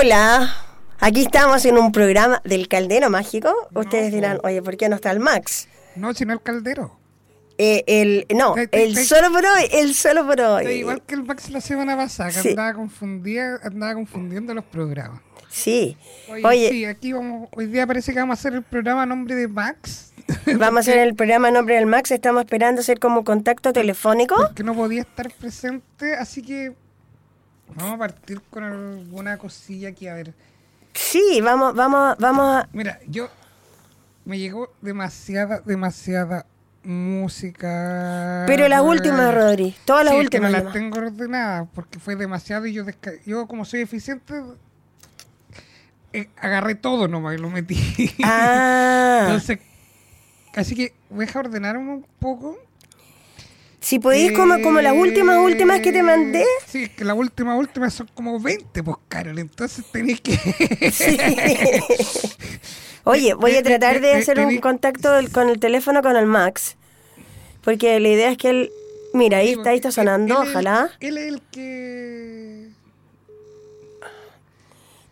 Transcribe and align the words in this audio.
Hola, 0.00 0.54
aquí 1.00 1.22
estamos 1.22 1.64
en 1.64 1.76
un 1.76 1.90
programa 1.90 2.40
del 2.44 2.68
Caldero 2.68 3.10
Mágico. 3.10 3.52
Ustedes 3.74 4.12
dirán, 4.12 4.38
oye, 4.44 4.62
¿por 4.62 4.76
qué 4.76 4.88
no 4.88 4.94
está 4.94 5.10
el 5.10 5.18
Max? 5.18 5.66
No, 5.96 6.14
sino 6.14 6.32
el 6.34 6.40
caldero. 6.40 6.96
Eh, 7.58 7.82
el, 7.88 8.24
no, 8.36 8.54
Te- 8.54 8.68
te- 8.68 8.84
el 8.84 8.94
te- 8.94 9.04
solo 9.04 9.32
por 9.32 9.44
hoy, 9.44 9.64
el 9.72 9.94
solo 9.94 10.24
por 10.24 10.40
hoy. 10.40 10.66
igual 10.68 11.02
que 11.04 11.16
el 11.16 11.24
Max 11.24 11.50
la 11.50 11.60
semana 11.60 11.96
pasada, 11.96 12.30
que 12.30 12.40
Sí. 12.42 12.48
andaba, 12.50 12.74
confundiendo 12.74 14.54
los 14.54 14.64
programas. 14.66 15.20
Sí. 15.48 15.96
Oye, 16.30 16.46
Oye, 16.46 16.68
sí, 16.70 16.84
aquí 16.84 17.12
vamos, 17.12 17.48
hoy 17.56 17.66
día 17.66 17.84
parece 17.84 18.12
que 18.12 18.20
vamos 18.20 18.38
a 18.38 18.40
hacer 18.40 18.54
el 18.54 18.62
programa 18.62 19.02
a 19.02 19.06
nombre 19.06 19.34
de 19.34 19.48
Max, 19.48 20.12
vamos 20.60 20.76
a 20.76 20.80
hacer 20.92 20.98
el 20.98 21.16
programa 21.16 21.48
en 21.48 21.54
nombre 21.54 21.74
del 21.74 21.86
Max. 21.86 22.12
Estamos 22.12 22.42
esperando 22.44 22.82
hacer 22.82 23.00
como 23.00 23.24
contacto 23.24 23.72
telefónico. 23.72 24.36
que 24.54 24.62
no 24.62 24.76
podía 24.76 25.00
estar 25.00 25.28
presente, 25.32 26.14
así 26.14 26.42
que 26.42 26.72
vamos 27.74 27.94
a 27.94 27.98
partir 27.98 28.40
con 28.50 28.64
alguna 28.64 29.38
cosilla 29.38 29.88
aquí, 29.90 30.08
a 30.08 30.14
ver. 30.14 30.34
Sí, 30.94 31.40
vamos, 31.42 31.74
vamos, 31.74 32.16
vamos 32.18 32.44
a... 32.56 32.68
Mira, 32.72 32.98
yo 33.06 33.28
me 34.24 34.38
llegó 34.38 34.72
demasiada, 34.80 35.60
demasiada 35.64 36.44
música. 36.82 38.44
Pero 38.46 38.66
las 38.68 38.80
últimas, 38.82 39.34
Rodri. 39.34 39.74
Todas 39.84 40.04
las 40.04 40.14
Sí, 40.14 40.20
es 40.20 40.30
que 40.30 40.38
últimas. 40.38 40.52
no 40.52 40.64
las 40.64 40.72
tengo 40.72 40.98
ordenadas 40.98 41.68
porque 41.74 41.98
fue 41.98 42.16
demasiado 42.16 42.66
y 42.66 42.72
yo, 42.72 42.84
desca- 42.84 43.20
yo 43.24 43.46
como 43.46 43.64
soy 43.64 43.80
eficiente, 43.82 44.34
eh, 46.12 46.28
agarré 46.38 46.74
todo 46.74 47.08
nomás 47.08 47.34
y 47.36 47.38
lo 47.38 47.50
metí. 47.50 47.78
Ah, 48.24 49.20
Entonces, 49.26 49.58
así 50.56 50.74
que 50.74 50.94
voy 51.10 51.26
a 51.32 51.38
ordenar 51.38 51.76
un 51.76 52.06
poco. 52.18 52.56
Si 53.88 53.98
podéis 53.98 54.32
como, 54.32 54.60
como 54.60 54.82
las 54.82 54.92
últimas, 54.92 55.38
últimas 55.38 55.80
que 55.80 55.92
te 55.92 56.02
mandé. 56.02 56.44
Sí, 56.66 56.82
es 56.82 56.90
que 56.90 57.06
las 57.06 57.16
últimas, 57.16 57.58
últimas 57.58 57.94
son 57.94 58.06
como 58.12 58.38
20, 58.38 58.82
pues, 58.82 58.98
Carol. 59.08 59.38
Entonces 59.38 59.82
tenéis 59.90 60.20
que... 60.20 60.36
Sí. 60.92 61.16
Oye, 63.04 63.32
voy 63.32 63.56
a 63.56 63.62
tratar 63.62 64.02
de 64.02 64.12
hacer 64.12 64.40
un 64.40 64.58
contacto 64.58 65.08
con 65.32 65.48
el 65.48 65.58
teléfono 65.58 66.02
con 66.02 66.16
el 66.16 66.26
Max. 66.26 66.76
Porque 67.62 67.98
la 67.98 68.08
idea 68.08 68.30
es 68.30 68.36
que 68.36 68.50
él. 68.50 68.72
Mira, 69.14 69.38
ahí 69.38 69.52
está, 69.52 69.70
ahí 69.70 69.76
está 69.76 69.90
sonando, 69.90 70.42
Él 70.42 70.48
ojalá. 70.50 70.90
Él 71.00 71.16
es 71.16 71.28
el 71.28 71.40
que... 71.50 72.68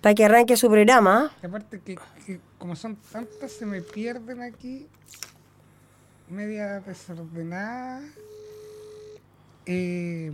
Para 0.03 0.15
que 0.15 0.23
arranque 0.23 0.55
su 0.59 0.69
programa. 0.69 1.33
aparte 1.43 1.81
que, 1.81 1.99
que 2.27 2.41
como 2.59 2.77
son 2.77 2.97
tantas, 3.11 3.53
se 3.53 3.65
me 3.65 3.81
pierden 3.81 4.43
aquí. 4.43 4.87
Media 6.29 6.81
desordenada. 6.81 8.03
Eh, 9.67 10.31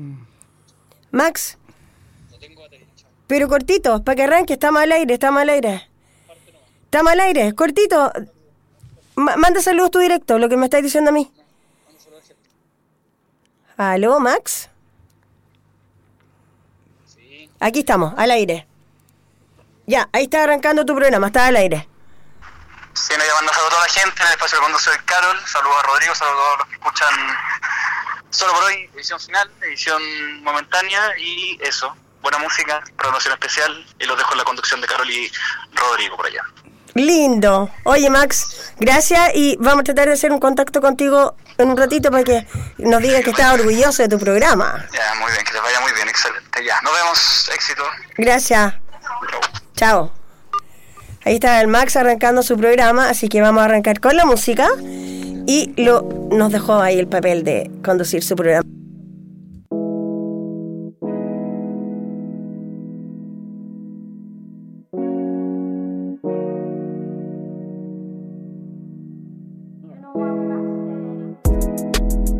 Max. 1.10 1.58
Pero 3.26 3.48
cortito, 3.48 4.02
para 4.04 4.16
que 4.16 4.22
arranque, 4.24 4.52
estamos 4.54 4.82
al 4.82 4.92
aire, 4.92 5.14
estamos 5.14 5.40
al 5.40 5.48
aire. 5.48 5.88
Estamos 6.84 7.12
al 7.12 7.20
aire, 7.20 7.54
cortito. 7.54 8.12
Ma- 9.14 9.36
manda 9.36 9.62
saludos 9.62 9.90
tú 9.90 9.98
directo, 10.00 10.38
lo 10.38 10.48
que 10.48 10.56
me 10.56 10.66
estás 10.66 10.82
diciendo 10.82 11.10
a 11.10 11.12
mí. 11.14 11.32
¿Aló, 13.76 14.20
Max? 14.20 14.68
Aquí 17.60 17.80
estamos, 17.80 18.12
al 18.16 18.30
aire. 18.32 18.66
Ya, 19.86 20.08
ahí 20.12 20.24
está 20.24 20.42
arrancando 20.44 20.84
tu 20.84 20.94
programa, 20.94 21.28
está 21.28 21.46
al 21.46 21.56
aire. 21.56 21.88
Sí, 22.94 23.14
no, 23.16 23.24
llamando 23.24 23.52
saludos 23.52 23.72
a 23.72 23.74
toda 23.76 23.86
la 23.86 23.92
gente 23.92 24.20
en 24.20 24.26
el 24.26 24.32
espacio 24.34 24.58
de 24.58 24.60
cuando 24.62 24.78
soy 24.78 24.94
Carol, 25.06 25.36
saludos 25.46 25.76
a 25.78 25.86
Rodrigo, 25.86 26.14
saludos 26.14 26.44
a 26.54 26.58
los 26.58 26.66
que 26.68 26.74
escuchan 26.74 27.14
solo 28.32 28.52
por 28.54 28.64
hoy, 28.64 28.90
edición 28.94 29.20
final, 29.20 29.50
edición 29.62 30.42
momentánea 30.42 31.00
y 31.18 31.58
eso, 31.62 31.94
buena 32.20 32.38
música, 32.38 32.82
programación 32.96 33.34
especial 33.34 33.86
y 33.98 34.04
los 34.04 34.16
dejo 34.16 34.32
en 34.32 34.38
la 34.38 34.44
conducción 34.44 34.80
de 34.80 34.86
Carol 34.86 35.08
y 35.10 35.30
Rodrigo 35.74 36.16
por 36.16 36.26
allá. 36.26 36.42
Lindo. 36.94 37.70
Oye, 37.84 38.10
Max, 38.10 38.72
gracias 38.78 39.30
y 39.34 39.56
vamos 39.58 39.80
a 39.80 39.84
tratar 39.84 40.08
de 40.08 40.14
hacer 40.14 40.32
un 40.32 40.40
contacto 40.40 40.80
contigo 40.80 41.36
en 41.56 41.70
un 41.70 41.76
ratito 41.76 42.10
para 42.10 42.24
que 42.24 42.46
nos 42.78 43.00
digas 43.00 43.22
que 43.22 43.30
estás 43.30 43.54
orgulloso 43.54 44.02
de 44.02 44.08
tu 44.08 44.18
programa. 44.18 44.86
Ya, 44.92 45.14
muy 45.14 45.30
bien, 45.32 45.44
que 45.44 45.52
les 45.52 45.62
vaya 45.62 45.80
muy 45.80 45.92
bien, 45.92 46.08
excelente. 46.08 46.64
Ya, 46.64 46.80
nos 46.82 46.92
vemos, 46.92 47.50
éxito. 47.54 47.84
Gracias. 48.18 48.74
Chao. 49.76 50.21
Ahí 51.24 51.34
está 51.34 51.60
el 51.60 51.68
Max 51.68 51.96
arrancando 51.96 52.42
su 52.42 52.56
programa, 52.56 53.08
así 53.08 53.28
que 53.28 53.40
vamos 53.40 53.62
a 53.62 53.66
arrancar 53.66 54.00
con 54.00 54.16
la 54.16 54.26
música. 54.26 54.68
Y 55.46 55.72
lo, 55.76 56.02
nos 56.32 56.50
dejó 56.50 56.80
ahí 56.80 56.98
el 56.98 57.06
papel 57.06 57.44
de 57.44 57.70
conducir 57.84 58.24
su 58.24 58.34
programa. 58.34 58.68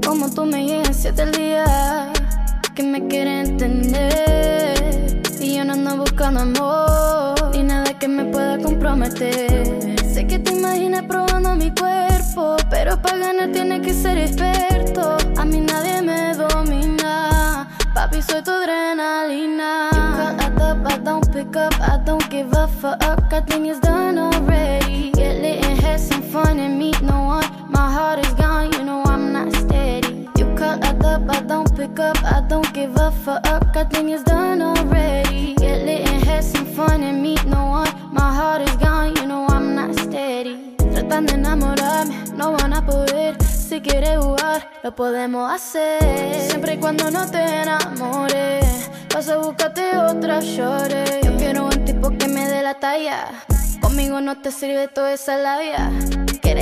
Como 0.04 0.28
tú 0.34 0.44
me 0.44 0.82
que 2.75 2.82
me 2.82 3.06
quiere 3.06 3.41
entender 3.41 5.22
y 5.41 5.56
yo 5.56 5.65
no 5.65 5.75
ando 5.75 5.98
buscando 5.98 6.41
amor 6.41 6.81
pueda 8.97 9.08
comprometer. 9.08 9.97
Sé 10.12 10.26
que 10.26 10.38
te 10.38 10.53
imaginas 10.53 11.03
probando 11.03 11.54
mi 11.56 11.70
cuerpo, 11.70 12.56
pero 12.70 13.00
para 13.00 13.19
ganar 13.19 13.50
tienes 13.53 13.80
que 13.80 13.94
ser 13.94 14.19
experto. 14.19 15.16
A 15.36 15.44
mí 15.44 15.60
nadie 15.60 16.03
me 16.03 16.34
domina, 16.34 17.69
papi 17.94 18.22
soy 18.22 18.42
tu 18.42 18.50
adrenalina. 18.50 19.91
You 19.92 20.14
call 20.16 20.41
at 20.41 20.60
up, 20.60 20.86
I 20.86 20.98
don't 20.98 21.32
pick 21.32 21.56
up, 21.56 21.75
I 21.80 21.98
don't 22.04 22.28
give 22.30 22.53
a 22.53 22.69
fuck. 22.69 23.03
I 23.32 23.41
think 23.41 23.69
it's 23.69 23.80
done 23.80 24.19
already. 24.19 25.10
Get 25.12 25.41
lit 25.41 25.64
and 25.64 25.80
have 25.80 26.00
some 26.00 26.22
fun 26.22 26.59
and 26.59 26.78
meet 26.78 27.00
no 27.03 27.22
one. 27.22 27.44
My 27.69 27.91
heart 27.91 28.19
is 28.24 28.32
gone, 28.34 28.72
you 28.72 28.84
know 28.84 29.03
I'm 29.04 29.32
not 29.32 29.53
steady. 29.53 30.28
You 30.36 30.47
call 30.54 30.82
at 30.84 31.04
up, 31.04 31.22
I 31.28 31.41
don't 31.42 31.74
pick 31.74 31.98
up, 31.98 32.22
I 32.24 32.42
don't 32.48 32.72
give 32.74 32.94
a 32.97 33.10
fuck. 33.10 33.47
I 33.47 33.84
think 33.84 34.10
it's 34.10 34.22
done 34.22 34.60
already. 34.60 35.62
Si 43.82 43.88
quieres 43.88 44.16
jugar, 44.19 44.70
lo 44.84 44.94
podemos 44.94 45.53
hacer. 45.53 45.98
Siempre 46.48 46.75
y 46.75 46.76
cuando 46.76 47.10
no 47.10 47.28
te 47.28 47.43
enamores, 47.43 48.88
vas 49.12 49.28
a 49.28 49.38
buscarte 49.38 49.97
otra 49.97 50.38
shorty. 50.38 51.26
Yo 51.26 51.37
quiero 51.37 51.65
un 51.65 51.84
tipo 51.84 52.16
que 52.16 52.28
me 52.28 52.47
dé 52.47 52.62
la 52.62 52.75
talla. 52.75 53.26
Conmigo 53.81 54.21
no 54.21 54.41
te 54.41 54.53
sirve 54.53 54.87
toda 54.87 55.12
esa 55.12 55.37
labia. 55.37 55.91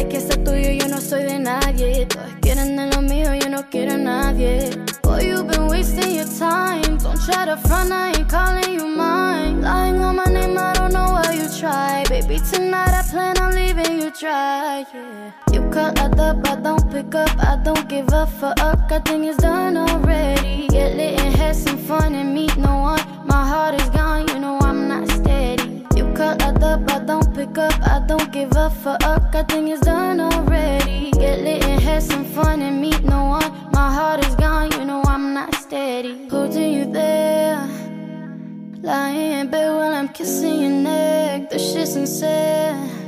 Quieres 0.00 0.25
que 0.25 0.33
sea 0.33 0.44
tuyo, 0.44 0.71
yo 0.71 0.88
no 0.88 0.99
soy 0.99 1.25
de 1.25 1.38
nadie. 1.38 2.06
Todos 2.06 2.33
quieren 2.41 2.75
de 2.75 2.87
lo 2.87 3.03
mío, 3.03 3.34
yo 3.34 3.50
no 3.50 3.69
quiero 3.69 3.94
a 3.94 3.99
nadie. 3.99 4.71
Boy, 5.03 5.27
you've 5.27 5.47
been 5.47 5.69
wasting 5.69 6.16
your 6.16 6.27
time. 6.38 6.97
Don't 6.99 7.21
try 7.27 7.44
to 7.44 7.59
front, 7.69 7.93
I 7.93 8.12
ain't 8.16 8.27
calling 8.27 8.81
you 8.81 8.87
mine. 8.87 9.60
Lying 9.60 10.00
on 10.00 10.16
my 10.16 10.25
name, 10.25 10.56
I 10.56 10.72
don't 10.72 10.94
know 10.94 11.05
why 11.12 11.34
you 11.34 11.49
try. 11.60 12.05
Baby, 12.09 12.41
tonight 12.50 12.94
I 12.94 13.03
plan 13.10 13.37
on 13.39 13.55
leaving 13.55 14.00
you 14.00 14.10
dry. 14.19 14.87
Yeah. 14.94 15.33
You 15.53 15.69
call 15.71 15.93
up, 15.99 16.49
I 16.49 16.56
don't 16.56 16.91
pick 16.91 17.15
up, 17.15 17.31
I 17.39 17.60
don't 17.62 17.87
give 17.87 18.09
a 18.10 18.27
fuck. 18.27 18.59
I 18.59 19.00
think 19.00 19.27
it's 19.27 19.37
done 19.37 19.77
already. 19.77 20.66
Get 20.69 20.97
lit 20.97 21.21
and 21.21 21.37
have 21.37 21.56
some 21.56 21.77
fun 21.77 22.15
and 22.15 22.34
meet 22.34 22.56
no 22.56 22.78
one. 22.78 23.00
My 23.27 23.47
heart 23.47 23.75
is 23.75 23.91
gone, 23.91 24.27
you 24.28 24.39
know 24.39 24.59
I'm 24.60 24.89
not 24.89 25.09
You 26.20 26.36
call 26.36 26.64
up, 26.64 26.91
I 26.91 26.98
don't 26.98 27.34
pick 27.34 27.56
up, 27.56 27.72
I 27.81 28.04
don't 28.06 28.31
give 28.31 28.53
a 28.54 28.69
fuck. 28.69 29.03
I 29.03 29.42
think 29.44 29.70
it's 29.70 29.81
done 29.81 30.20
already. 30.20 31.12
Get 31.12 31.41
lit 31.41 31.64
and 31.64 31.81
have 31.81 32.03
some 32.03 32.26
fun 32.26 32.60
and 32.60 32.78
meet 32.78 33.03
no 33.03 33.25
one. 33.25 33.50
My 33.72 33.91
heart 33.91 34.22
is 34.26 34.34
gone, 34.34 34.71
you 34.72 34.84
know 34.84 35.03
I'm 35.06 35.33
not 35.33 35.54
steady. 35.54 36.28
Holding 36.28 36.74
you 36.74 36.92
there. 36.92 37.66
Lying 38.83 39.33
in 39.33 39.50
bed 39.50 39.71
while 39.71 39.95
I'm 39.95 40.09
kissing 40.09 40.60
your 40.60 40.71
neck. 40.71 41.48
This 41.48 41.72
shit's 41.72 41.97
insane. 41.97 42.99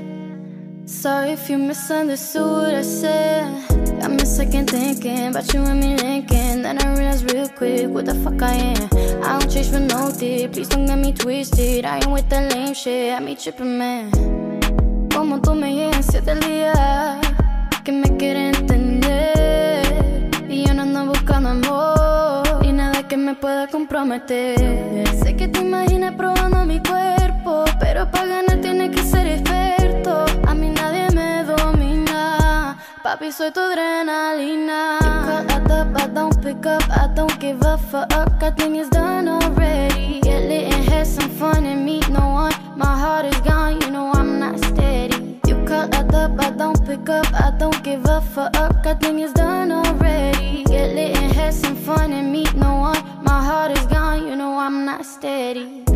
Sorry 0.92 1.30
if 1.30 1.48
you 1.48 1.56
misunderstood 1.58 2.42
what 2.42 2.74
I 2.74 2.82
said. 2.82 3.66
Got 3.98 4.10
me 4.10 4.24
second 4.24 4.70
thinking 4.70 5.28
about 5.28 5.52
you 5.52 5.62
and 5.62 5.80
me 5.80 5.96
linking. 5.96 6.62
Then 6.62 6.78
I 6.80 6.94
realized 6.94 7.32
real 7.32 7.48
quick 7.48 7.88
what 7.88 8.04
the 8.04 8.14
fuck 8.14 8.40
I 8.42 8.52
am. 8.52 8.88
I 9.24 9.38
don't 9.38 9.50
chase 9.50 9.70
for 9.70 9.80
no 9.80 10.12
dick. 10.12 10.52
Please 10.52 10.68
don't 10.68 10.84
get 10.84 10.98
me 10.98 11.12
twisted. 11.12 11.86
I 11.86 11.96
ain't 11.96 12.10
with 12.10 12.28
that 12.28 12.52
lame 12.52 12.74
shit. 12.74 13.14
I 13.14 13.20
me 13.20 13.34
tripping, 13.34 13.78
man. 13.78 14.10
Como 15.10 15.40
tú 15.40 15.54
me 15.54 15.74
llegas 15.74 16.06
siete 16.10 16.32
el 16.32 16.40
día 16.40 17.20
que 17.82 17.92
me 17.92 18.16
quiere 18.18 18.50
entender. 18.50 20.30
Y 20.48 20.66
yo 20.66 20.74
no 20.74 20.82
ando 20.82 21.06
buscando 21.06 21.48
amor 21.48 22.64
y 22.64 22.70
nada 22.70 23.08
que 23.08 23.16
me 23.16 23.34
pueda 23.34 23.66
comprometer. 23.66 25.08
Sé 25.22 25.34
que 25.36 25.48
te 25.48 25.60
imaginas 25.60 26.14
probando 26.16 26.62
papi, 33.22 33.32
soy 33.32 33.50
tu 33.52 33.60
adrenalina. 33.60 34.98
Tick 34.98 35.52
at 35.54 35.69
the 35.69 36.02
I 36.02 36.06
don't 36.08 36.42
pick 36.42 36.66
up, 36.66 36.82
I 36.90 37.08
don't 37.14 37.38
give 37.38 37.62
a 37.62 37.78
fuck. 37.78 38.12
I 38.12 38.50
think 38.50 38.76
it's 38.76 38.88
done 38.90 39.28
already. 39.28 40.20
Get 40.20 40.48
lit 40.48 40.72
and 40.72 40.88
have 40.90 41.06
some 41.06 41.30
fun 41.30 41.64
and 41.64 41.84
meet 41.84 42.08
no 42.08 42.26
one. 42.28 42.52
My 42.76 42.98
heart 42.98 43.26
is 43.26 43.40
gone, 43.40 43.80
you 43.80 43.90
know 43.90 44.12
I'm 44.12 44.38
not 44.38 44.58
steady. 44.58 45.38
You 45.46 45.56
cut 45.64 45.94
at 45.94 46.08
the 46.08 46.34
I 46.38 46.50
don't 46.50 46.84
pick 46.84 47.08
up, 47.08 47.26
I 47.32 47.52
don't 47.58 47.82
give 47.82 48.04
a 48.06 48.20
fuck. 48.20 48.56
I 48.56 48.94
think 48.94 49.20
it's 49.20 49.32
done 49.32 49.70
already. 49.70 50.64
Get 50.64 50.94
lit 50.94 51.16
and 51.16 51.32
have 51.32 51.54
some 51.54 51.76
fun 51.76 52.12
and 52.12 52.32
meet 52.32 52.54
no 52.54 52.76
one. 52.76 53.02
My 53.22 53.40
heart 53.44 53.70
is 53.78 53.86
gone, 53.86 54.26
you 54.26 54.36
know 54.36 54.58
I'm 54.58 54.84
not 54.84 55.04
steady. 55.06 55.91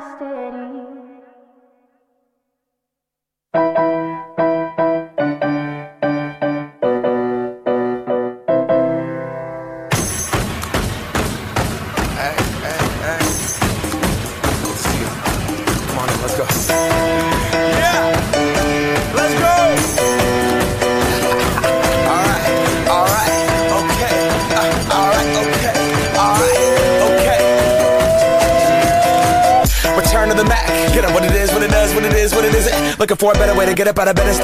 stay 0.00 0.47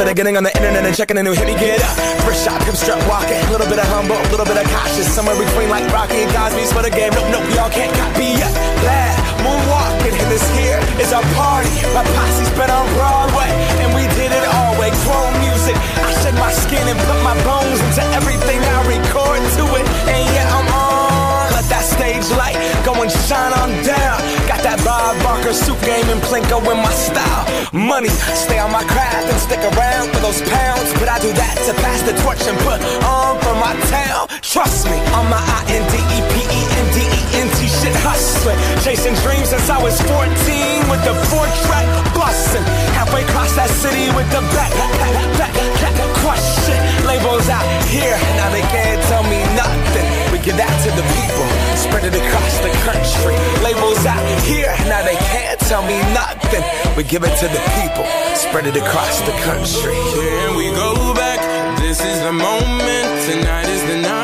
instead 0.04 0.12
of 0.12 0.16
getting 0.20 0.36
on 0.36 0.44
the 0.44 0.52
internet 0.52 0.84
and 0.84 0.94
checking 0.94 1.16
a 1.16 1.22
new 1.22 1.32
hit. 1.32 1.48
Me 1.48 1.56
get 1.56 1.80
up, 1.80 1.96
first 2.28 2.44
shot, 2.44 2.60
hip 2.64 2.76
strut 2.76 3.00
walking. 3.08 3.40
A 3.40 3.50
little 3.50 3.68
bit 3.72 3.80
of 3.80 3.88
humble, 3.88 4.20
a 4.20 4.28
little 4.28 4.44
bit 4.44 4.60
of 4.60 4.68
cautious. 4.68 5.08
Somewhere 5.08 5.32
between 5.32 5.72
like 5.72 5.88
Rocky 5.96 6.20
and 6.20 6.30
Cosby's 6.36 6.68
for 6.72 6.84
the 6.84 6.92
game. 6.92 7.08
Nope, 7.16 7.32
nope, 7.32 7.48
y'all 7.56 7.72
can't 7.72 7.88
copy 7.96 8.36
yet. 8.36 8.52
Glad 8.84 9.16
moonwalking, 9.40 10.12
and 10.12 10.28
this 10.28 10.44
here 10.52 10.76
is 11.00 11.08
our 11.16 11.24
party. 11.32 11.72
My 11.96 12.04
posse's 12.04 12.52
been 12.52 12.68
on 12.68 12.84
Broadway, 12.92 13.23
suit 25.54 25.80
game 25.82 26.08
and 26.10 26.20
Plinko 26.22 26.58
in 26.72 26.78
my 26.82 26.92
style 26.92 27.44
money. 27.72 28.08
Stay 28.34 28.58
on 28.58 28.72
my 28.72 28.84
craft 28.84 29.26
and 29.30 29.38
stick 29.40 29.60
around 29.60 30.10
for 30.12 30.20
those 30.20 30.42
pounds. 30.42 30.90
But 30.98 31.08
I 31.08 31.18
do 31.20 31.30
that 31.32 31.56
to 31.66 31.72
pass 31.82 32.02
the 32.02 32.14
torch 32.22 32.42
and 32.50 32.58
put 32.66 32.78
on 33.06 33.38
for 33.40 33.54
my 33.54 33.74
town. 33.88 34.28
Trust 34.42 34.86
me, 34.86 34.98
on 35.14 35.30
my 35.30 35.44
Shit 37.44 37.92
hustling. 38.00 38.56
Chasing 38.80 39.12
dreams 39.20 39.52
since 39.52 39.68
I 39.68 39.76
was 39.76 40.00
14 40.08 40.24
with 40.88 41.04
the 41.04 41.12
four 41.28 41.44
track 41.68 41.84
busting. 42.16 42.64
Halfway 42.96 43.20
across 43.20 43.52
that 43.60 43.68
city 43.68 44.08
with 44.16 44.24
the 44.32 44.40
back, 44.56 44.72
back, 44.72 44.94
back, 45.36 45.52
back, 45.52 45.96
crush. 46.24 46.40
Labels 47.04 47.44
out 47.52 47.66
here, 47.92 48.16
now 48.40 48.48
they 48.48 48.64
can't 48.72 49.02
tell 49.12 49.20
me 49.28 49.44
nothing. 49.52 50.06
We 50.32 50.40
give 50.40 50.56
that 50.56 50.72
to 50.88 50.90
the 50.96 51.04
people, 51.12 51.44
spread 51.76 52.08
it 52.08 52.16
across 52.16 52.54
the 52.64 52.72
country. 52.88 53.36
Labels 53.60 54.00
out 54.08 54.24
here, 54.48 54.72
now 54.88 55.04
they 55.04 55.20
can't 55.28 55.60
tell 55.68 55.84
me 55.84 56.00
nothing. 56.16 56.64
We 56.96 57.04
give 57.04 57.28
it 57.28 57.36
to 57.44 57.46
the 57.52 57.60
people, 57.76 58.08
spread 58.32 58.64
it 58.64 58.80
across 58.80 59.20
the 59.28 59.36
country. 59.44 59.92
Can 60.16 60.56
we 60.56 60.72
go 60.72 61.12
back? 61.12 61.44
This 61.84 62.00
is 62.00 62.18
the 62.24 62.32
moment. 62.32 63.06
Tonight 63.28 63.68
is 63.68 63.82
the 63.84 64.00
night. 64.00 64.23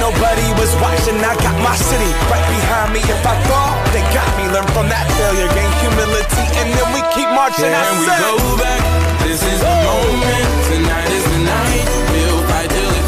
nobody 0.01 0.47
was 0.57 0.73
watching. 0.81 1.21
I 1.21 1.37
got 1.45 1.55
my 1.61 1.75
city 1.77 2.09
right 2.33 2.45
behind 2.49 2.89
me. 2.97 3.01
If 3.05 3.21
I 3.21 3.35
fall, 3.47 3.71
they 3.93 4.01
got 4.09 4.27
me. 4.37 4.49
Learn 4.49 4.65
from 4.73 4.89
that 4.89 5.05
failure, 5.15 5.47
gain 5.53 5.69
humility, 5.85 6.43
and 6.59 6.67
then 6.73 6.87
we 6.97 7.01
keep 7.13 7.29
marching. 7.29 7.69
I 7.69 7.81
Can 7.85 7.99
we 8.01 8.05
said- 8.09 8.21
go 8.25 8.57
back? 8.57 8.81
This 9.23 9.39
is 9.45 9.59
the 9.61 9.75
moment. 9.85 10.45
Tonight 10.67 11.09
is 11.17 11.25
the 11.31 11.39
night. 11.53 11.85
We'll 12.11 12.41
fight 12.49 12.69
till 12.73 13.00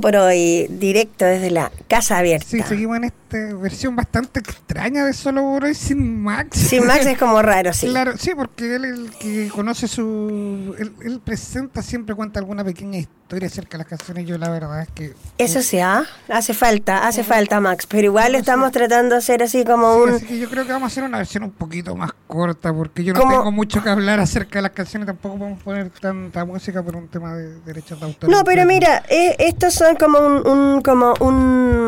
Por 0.00 0.16
hoy, 0.16 0.66
directo 0.68 1.24
desde 1.24 1.50
la 1.50 1.70
Casa 1.94 2.18
Abierta. 2.18 2.46
Sí, 2.48 2.60
seguimos 2.62 2.96
en 2.96 3.04
esta 3.04 3.54
versión 3.54 3.94
bastante 3.94 4.40
extraña 4.40 5.04
de 5.04 5.12
Solo 5.12 5.42
por 5.42 5.64
hoy 5.64 5.74
sin 5.74 6.22
Max. 6.22 6.58
Sin 6.58 6.84
Max 6.86 7.06
es 7.06 7.16
como 7.16 7.40
raro, 7.40 7.72
sí. 7.72 7.86
Claro, 7.88 8.16
sí, 8.18 8.32
porque 8.34 8.74
él 8.74 8.84
el 8.84 9.10
que 9.12 9.48
conoce 9.54 9.86
su... 9.86 10.74
Él, 10.78 10.92
él 11.04 11.20
presenta, 11.24 11.82
siempre 11.82 12.16
cuenta 12.16 12.40
alguna 12.40 12.64
pequeña 12.64 12.98
historia 12.98 13.46
acerca 13.46 13.72
de 13.72 13.78
las 13.78 13.86
canciones. 13.86 14.26
Yo 14.26 14.38
la 14.38 14.50
verdad 14.50 14.82
es 14.82 14.88
que... 14.88 15.14
Eso 15.38 15.62
sí, 15.62 15.78
¿ah? 15.78 16.04
hace 16.28 16.52
falta, 16.52 17.06
hace 17.06 17.22
falta 17.22 17.60
Max, 17.60 17.86
pero 17.86 18.06
igual 18.06 18.32
No, 18.32 18.38
estamos 18.38 18.72
tratando 18.72 19.14
de 19.14 19.18
hacer 19.20 19.42
así 19.44 19.64
como 19.64 19.94
Sí, 19.94 20.00
un... 20.02 20.14
así 20.16 20.26
que 20.26 20.38
yo 20.38 20.50
creo 20.50 20.66
que 20.66 20.72
vamos 20.72 20.86
a 20.86 20.92
hacer 20.92 21.04
una 21.04 21.18
versión 21.18 21.44
un 21.44 21.52
poquito 21.52 21.94
más 21.94 22.10
corta 22.26 22.72
porque 22.72 23.04
yo 23.04 23.14
no 23.14 23.20
tengo 23.20 23.52
mucho 23.52 23.82
que 23.84 23.88
hablar 23.88 24.18
acerca 24.18 24.58
de 24.58 24.62
las 24.62 24.72
canciones. 24.72 25.06
Tampoco 25.06 25.38
podemos 25.38 25.62
poner 25.62 25.90
tanta 25.90 26.44
música 26.44 26.82
por 26.82 26.96
un 26.96 27.06
tema 27.06 27.34
de 27.36 27.60
derechos 27.60 28.00
de 28.00 28.06
autor. 28.06 28.28
No, 28.30 28.42
pero 28.42 28.66
mira, 28.66 29.04
eh, 29.08 29.36
estos 29.38 29.74
son 29.74 29.94
como 29.96 30.18
un, 30.18 30.46
un- 30.46 30.82
como 30.82 31.14
un 31.20 31.83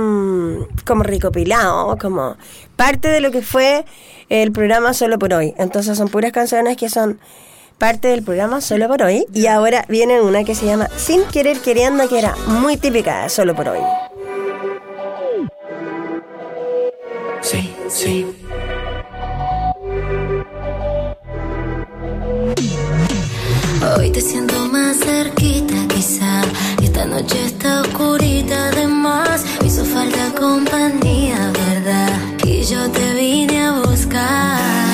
como 0.85 1.03
recopilado, 1.03 1.97
como 1.99 2.37
parte 2.77 3.09
de 3.09 3.21
lo 3.21 3.31
que 3.31 3.43
fue 3.43 3.85
el 4.29 4.53
programa 4.53 4.95
Solo 4.95 5.19
por 5.19 5.33
hoy. 5.35 5.55
Entonces 5.59 5.97
son 5.99 6.09
puras 6.09 6.33
canciones 6.33 6.77
que 6.77 6.89
son 6.89 7.19
parte 7.79 8.09
del 8.09 8.23
programa 8.23 8.61
Solo 8.61 8.89
por 8.89 9.03
hoy 9.03 9.27
y 9.35 9.47
ahora 9.47 9.85
viene 9.89 10.21
una 10.21 10.45
que 10.45 10.55
se 10.55 10.67
llama 10.67 10.89
Sin 10.97 11.23
querer 11.25 11.59
queriendo 11.61 12.09
que 12.09 12.19
era 12.19 12.35
muy 12.47 12.77
típica 12.77 13.23
de 13.23 13.29
Solo 13.29 13.55
por 13.55 13.69
hoy. 13.69 13.81
Sí, 17.43 17.75
sí. 17.89 18.27
Hoy 23.97 24.11
te 24.11 24.21
siento 24.21 24.55
más 24.67 24.97
cerquita 24.99 25.87
quizá 25.89 26.43
Esta 26.97 27.09
noche 27.09 27.45
está 27.45 27.83
oscurita 27.83 28.69
además 28.69 29.45
Me 29.61 29.67
hizo 29.67 29.85
falta 29.85 30.33
compañía, 30.33 31.53
¿verdad? 31.69 32.19
Y 32.43 32.63
yo 32.63 32.91
te 32.91 33.13
vine 33.13 33.67
a 33.67 33.73
buscar 33.83 34.86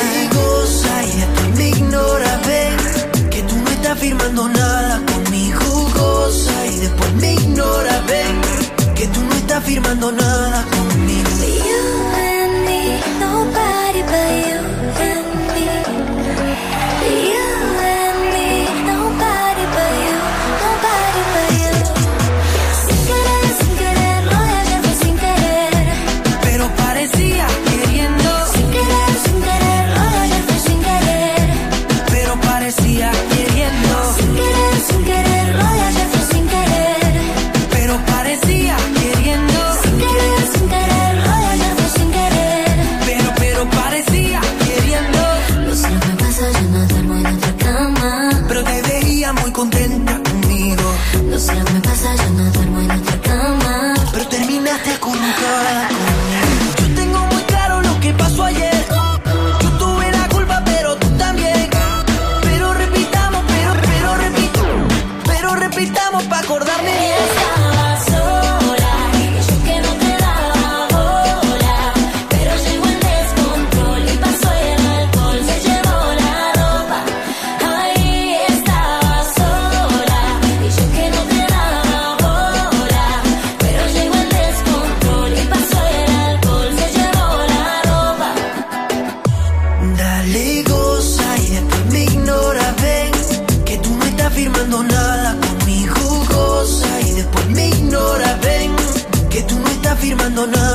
estás 100.35 100.72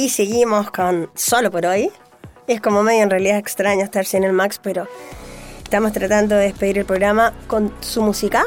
y 0.00 0.08
seguimos 0.08 0.70
con 0.70 1.10
Solo 1.14 1.50
por 1.50 1.66
hoy. 1.66 1.90
Es 2.46 2.62
como 2.62 2.82
medio 2.82 3.02
en 3.02 3.10
realidad 3.10 3.36
extraño 3.36 3.84
estar 3.84 4.06
sin 4.06 4.24
el 4.24 4.32
Max, 4.32 4.58
pero 4.62 4.88
estamos 5.62 5.92
tratando 5.92 6.36
de 6.36 6.44
despedir 6.44 6.78
el 6.78 6.86
programa 6.86 7.34
con 7.46 7.70
su 7.80 8.00
música. 8.00 8.44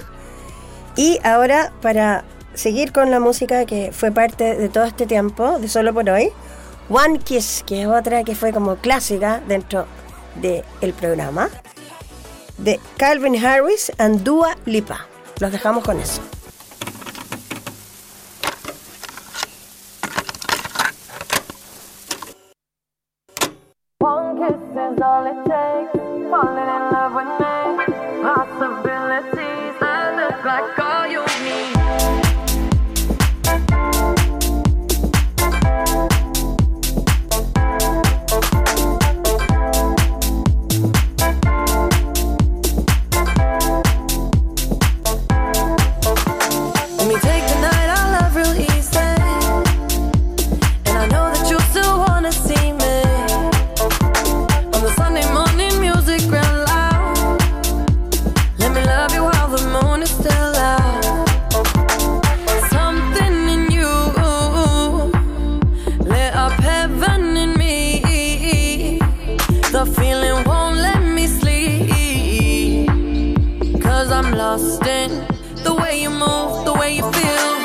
Y 0.95 1.19
ahora 1.23 1.71
para 1.83 2.23
seguir 2.55 2.91
con 2.91 3.11
la 3.11 3.19
música 3.19 3.65
que 3.65 3.91
fue 3.91 4.11
parte 4.11 4.55
de 4.55 4.67
todo 4.67 4.85
este 4.85 5.05
tiempo, 5.05 5.59
de 5.59 5.67
Solo 5.67 5.93
por 5.93 6.09
hoy, 6.09 6.31
One 6.89 7.19
Kiss, 7.19 7.63
que 7.67 7.83
es 7.83 7.87
otra 7.87 8.23
que 8.23 8.33
fue 8.33 8.51
como 8.51 8.77
clásica 8.77 9.39
dentro 9.47 9.85
del 10.41 10.63
de 10.81 10.93
programa, 10.93 11.51
de 12.57 12.79
Calvin 12.97 13.45
Harris 13.45 13.91
and 13.99 14.23
Dua 14.23 14.57
Lipa. 14.65 15.05
Los 15.39 15.51
dejamos 15.51 15.83
con 15.83 15.99
eso. 15.99 16.19
day. 25.45 25.72
I'm 74.13 74.31
lost 74.33 74.85
in 74.85 75.09
the 75.63 75.73
way 75.73 76.03
you 76.03 76.11
move, 76.11 76.65
the 76.65 76.73
way 76.79 76.97
you 76.97 77.11
feel. 77.11 77.62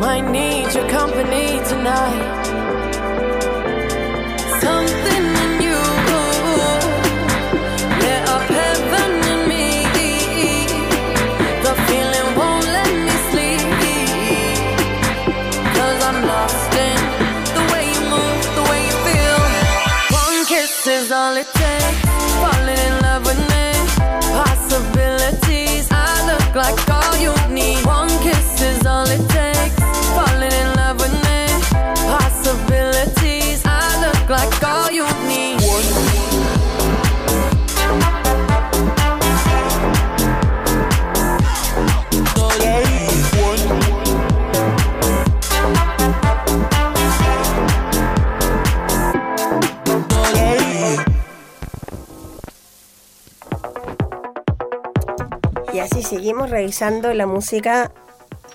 Might 0.01 0.31
need 0.31 0.75
your 0.75 0.88
company 0.88 1.61
tonight. 1.69 2.46
like 26.67 26.87
God. 26.87 27.06
seguimos 56.27 56.51
revisando 56.51 57.15
la 57.15 57.25
música 57.25 57.93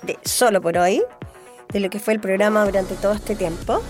de 0.02 0.18
solo 0.26 0.60
por 0.60 0.76
hoy, 0.76 1.02
de 1.72 1.80
lo 1.80 1.88
que 1.88 2.00
fue 2.00 2.12
el 2.12 2.20
programa 2.20 2.66
durante 2.66 2.96
todo 2.96 3.12
este 3.12 3.34
tiempo. 3.34 3.80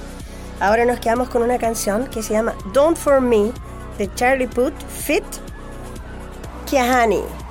Ahora 0.61 0.85
nos 0.85 1.01
quedamos 1.01 1.29
con 1.31 1.43
una 1.43 1.59
canción 1.59 2.07
que 2.07 2.23
se 2.23 2.33
llama 2.33 2.55
Don't 2.73 2.97
For 2.97 3.21
Me 3.21 3.51
de 3.99 4.09
Charlie 4.15 4.47
Puth 4.47 4.81
Fit 4.89 5.25
Kiahani. 6.71 7.42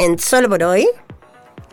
en 0.00 0.18
Solo 0.18 0.48
por 0.48 0.62
hoy, 0.62 0.88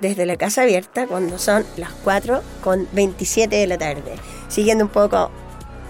desde 0.02 0.26
la 0.26 0.36
Casa 0.36 0.63
Abierta, 0.63 1.08
cuando 1.08 1.40
son 1.40 1.66
las 1.78 1.92
4 2.04 2.42
con 2.62 2.86
27 2.92 3.56
de 3.56 3.68
la 3.68 3.78
tarde, 3.78 4.16
siguiendo 4.50 4.84
un 4.84 4.90
poco 4.92 5.32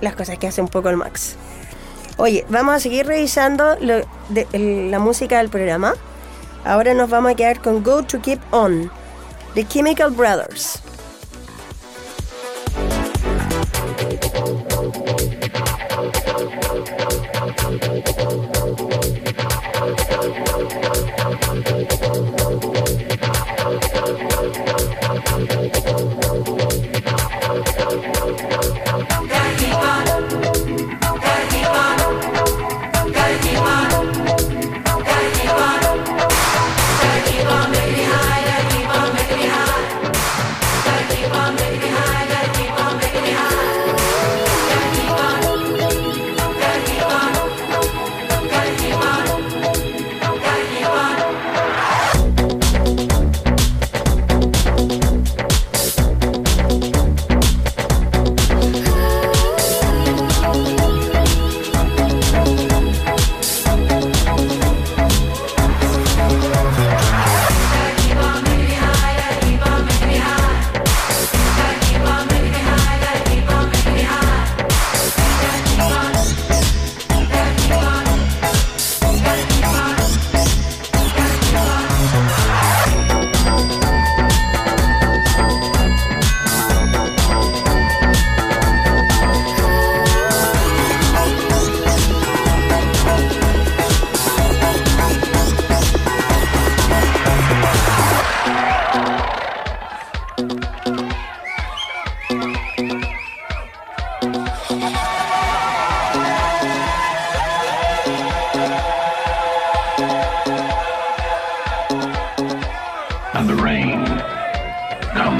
las 0.01 0.15
cosas 0.15 0.37
que 0.37 0.45
hace 0.45 0.61
un 0.61 0.67
poco 0.67 0.89
el 0.89 0.97
Max. 0.97 1.35
Oye, 2.17 2.45
vamos 2.49 2.75
a 2.75 2.79
seguir 2.79 3.07
revisando 3.07 3.75
la 3.79 4.99
música 4.99 5.39
del 5.39 5.49
programa. 5.49 5.95
Ahora 6.63 6.93
nos 6.93 7.09
vamos 7.09 7.31
a 7.31 7.35
quedar 7.35 7.59
con 7.59 7.83
Go 7.83 8.03
to 8.03 8.21
Keep 8.21 8.39
On, 8.51 8.91
The 9.55 9.65
Chemical 9.67 10.11
Brothers. 10.11 10.83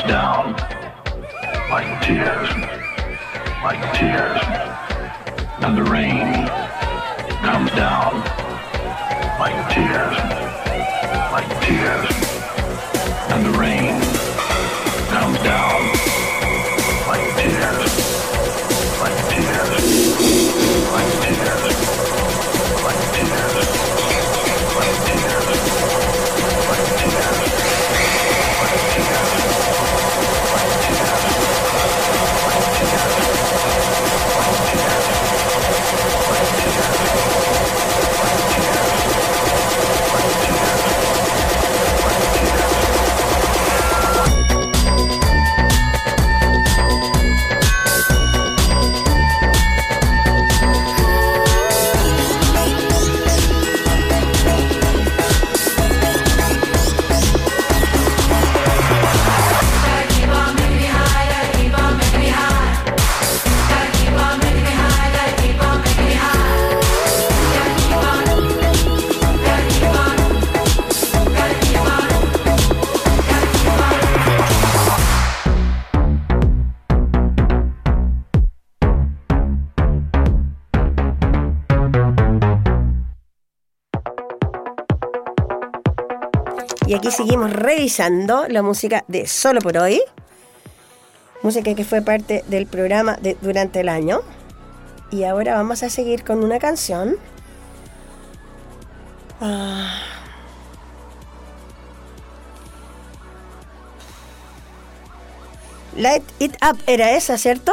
down 0.08 0.54
like 1.70 2.02
tears, 2.02 2.50
like 3.62 3.82
tears. 3.94 4.42
And 5.60 5.78
the 5.78 5.84
rain 5.84 6.48
comes 7.44 7.72
down 7.72 8.24
like 9.38 9.58
tears, 9.70 10.18
like 11.32 11.50
tears. 11.62 12.10
And 13.32 13.46
the 13.46 13.60
rain 13.60 14.00
comes 15.10 15.38
down. 15.44 15.77
Seguimos 87.18 87.52
revisando 87.52 88.48
la 88.48 88.62
música 88.62 89.04
de 89.08 89.26
Solo 89.26 89.60
por 89.60 89.78
hoy. 89.78 90.00
Música 91.42 91.74
que 91.74 91.84
fue 91.84 92.02
parte 92.04 92.44
del 92.48 92.68
programa 92.68 93.18
de 93.18 93.36
durante 93.42 93.80
el 93.80 93.90
año. 93.90 94.22
Y 95.10 95.24
ahora 95.24 95.56
vamos 95.56 95.82
a 95.82 95.90
seguir 95.90 96.24
con 96.24 96.44
una 96.44 96.60
canción. 96.60 97.18
Ah. 99.42 100.00
Light 105.96 106.24
It 106.38 106.56
Up 106.64 106.78
era 106.86 107.12
esa, 107.14 107.40
¿cierto? 107.40 107.72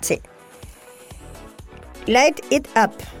Sí. 0.00 0.20
Light 2.06 2.40
It 2.50 2.66
Up. 2.76 3.15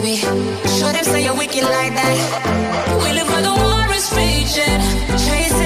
Baby. 0.00 0.16
Show 0.16 0.92
them 0.92 1.04
say 1.04 1.24
you're 1.24 1.36
wicked 1.36 1.64
like 1.64 1.94
that. 1.94 2.16
We 3.02 3.12
live 3.12 3.28
where 3.28 3.42
the 3.42 3.54
war 3.54 3.88
is 3.94 4.06
raging, 4.12 4.80
chasing 5.24 5.65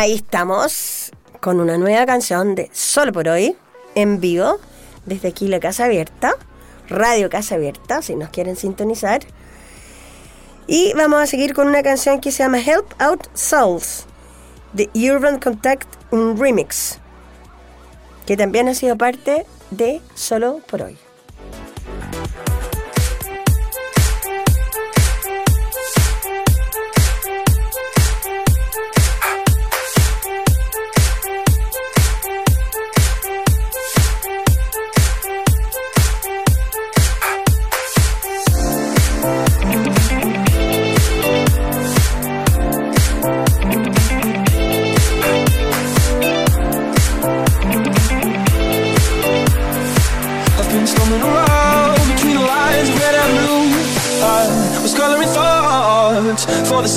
Ahí 0.00 0.14
estamos 0.14 1.12
con 1.40 1.60
una 1.60 1.76
nueva 1.76 2.06
canción 2.06 2.54
de 2.54 2.70
Solo 2.72 3.12
por 3.12 3.28
hoy, 3.28 3.54
en 3.94 4.18
vivo, 4.18 4.58
desde 5.04 5.28
aquí 5.28 5.46
la 5.46 5.60
Casa 5.60 5.84
Abierta, 5.84 6.36
Radio 6.88 7.28
Casa 7.28 7.56
Abierta, 7.56 8.00
si 8.00 8.14
nos 8.14 8.30
quieren 8.30 8.56
sintonizar. 8.56 9.20
Y 10.66 10.94
vamos 10.94 11.20
a 11.20 11.26
seguir 11.26 11.52
con 11.52 11.68
una 11.68 11.82
canción 11.82 12.18
que 12.18 12.32
se 12.32 12.42
llama 12.42 12.60
Help 12.60 12.86
Out 12.98 13.26
Souls, 13.34 14.06
de 14.72 14.88
Urban 14.94 15.38
Contact, 15.38 15.86
un 16.10 16.40
remix, 16.40 16.96
que 18.24 18.38
también 18.38 18.68
ha 18.68 18.74
sido 18.74 18.96
parte 18.96 19.44
de 19.70 20.00
Solo 20.14 20.62
por 20.66 20.80
hoy. 20.80 20.96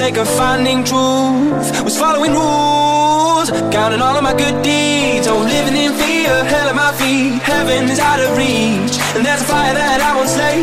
Sake 0.03 0.17
of 0.17 0.27
finding 0.27 0.83
truth. 0.83 1.67
Was 1.87 1.97
following 1.97 2.33
rules, 2.33 3.47
counting 3.71 4.01
all 4.05 4.15
of 4.19 4.23
my 4.29 4.35
good 4.43 4.57
deeds. 4.61 5.25
Oh, 5.31 5.39
living 5.55 5.77
in 5.83 5.91
fear, 6.01 6.33
hell 6.51 6.67
at 6.71 6.75
my 6.75 6.91
feet. 6.99 7.39
Heaven 7.51 7.87
is 7.93 7.99
out 7.99 8.19
of 8.19 8.35
reach, 8.35 8.95
and 9.15 9.21
there's 9.25 9.43
a 9.45 9.47
fire 9.53 9.73
that 9.79 9.99
I 10.07 10.11
won't 10.17 10.27
slay. 10.35 10.59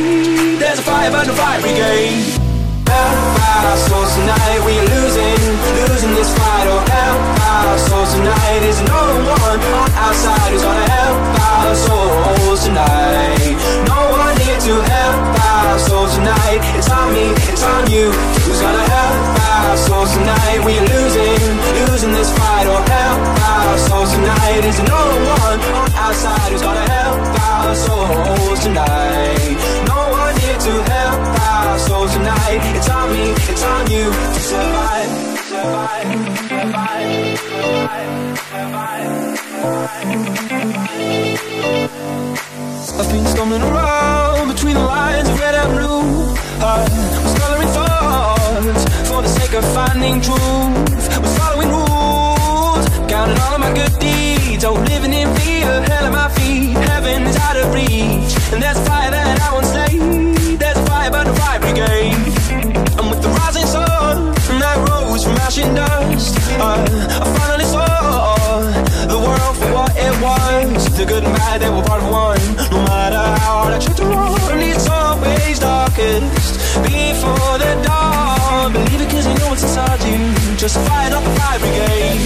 There's 0.60 0.80
a 0.84 0.86
fire, 0.90 1.10
but 1.14 1.24
no 1.28 1.34
fire 1.42 1.60
brigade. 1.64 2.36
Help 2.84 3.16
our 3.64 3.78
souls 3.88 4.12
tonight, 4.18 4.60
we 4.66 4.72
are 4.82 4.88
losing, 4.96 5.40
losing 5.88 6.12
this 6.18 6.30
fight. 6.36 6.66
Oh, 6.72 6.82
help 7.00 7.20
our 7.48 7.78
souls 7.88 8.10
tonight. 8.12 8.60
Is 8.70 8.80
no 8.92 9.02
one 9.48 9.60
on 9.80 9.88
our 10.04 10.16
side 10.24 10.50
who's 10.52 10.64
gonna 10.68 10.88
help 11.00 11.16
our 11.48 11.74
souls 11.86 12.60
tonight. 12.68 13.56
No 13.88 14.00
one 14.20 14.36
here 14.44 14.60
to 14.68 14.74
help 14.94 15.20
our 15.48 15.78
souls 15.88 16.12
tonight. 16.18 16.60
It's 16.76 16.90
on 16.92 17.08
me, 17.16 17.32
it's 17.48 17.64
on 17.64 17.88
you. 17.88 18.39
Souls 20.00 20.16
tonight? 20.16 20.64
We 20.64 20.78
are 20.78 20.86
losing, 20.86 21.56
losing 21.88 22.12
this 22.12 22.30
fight. 22.38 22.66
Oh, 22.66 22.76
or 22.76 22.82
help 22.88 23.20
our 23.40 23.78
souls 23.78 24.12
tonight. 24.12 24.64
Is 24.64 24.78
no 24.78 25.02
one 25.44 25.60
on 25.60 25.92
our 25.94 26.14
side 26.14 26.52
who's 26.52 26.62
gonna 26.62 26.88
help 26.88 27.18
our 27.40 27.74
souls 27.74 28.39
of 49.60 49.74
finding 49.74 50.20
truth. 50.20 51.04
Was 51.22 51.34
following 51.38 51.68
rules, 51.68 52.84
counting 53.12 53.38
all 53.44 53.54
of 53.56 53.60
my 53.60 53.72
good 53.74 53.94
deeds. 53.98 54.64
Oh, 54.64 54.74
living 54.92 55.12
in 55.12 55.28
fear, 55.36 55.68
hell 55.88 56.04
at 56.08 56.12
my 56.12 56.28
feet. 56.36 56.76
Heaven 56.88 57.22
is 57.30 57.36
out 57.36 57.56
of 57.56 57.72
reach, 57.74 58.32
and 58.52 58.62
there's 58.62 58.80
fire 58.88 59.10
that 59.10 59.36
I 59.46 59.48
won't 59.52 59.68
slay. 59.72 59.94
There's 60.56 60.80
fire 60.88 61.10
by 61.10 61.24
the 61.24 61.34
fire 61.40 61.60
brigade. 61.60 62.16
And 62.98 63.06
with 63.10 63.20
the 63.22 63.30
rising 63.40 63.66
sun, 63.66 64.34
I 64.70 64.74
rose 64.88 65.24
from 65.24 65.36
ash 65.46 65.58
and 65.58 65.76
dust. 65.76 66.36
I, 66.60 66.72
I 67.22 67.26
finally 67.36 67.68
saw 67.74 67.86
the 69.12 69.18
world 69.26 69.56
for 69.60 69.70
what 69.76 69.92
it 69.96 70.14
was. 70.24 70.96
The 70.96 71.04
good 71.04 71.24
and 71.24 71.34
bad, 71.36 71.60
they 71.60 71.70
were 71.70 71.82
part 71.82 72.02
of 72.02 72.10
one. 72.10 72.40
No 72.70 72.80
matter 72.90 73.22
how 73.42 73.64
hard 73.64 73.74
I 73.74 73.78
try 73.78 73.94
to 73.94 74.04
run, 74.04 74.60
it's 74.60 74.88
always 74.88 75.58
darkest 75.58 76.39
Just 80.60 80.76
fight 80.76 81.10
up 81.10 81.24
the 81.24 81.30
fire 81.40 81.58
brigade. 81.58 82.20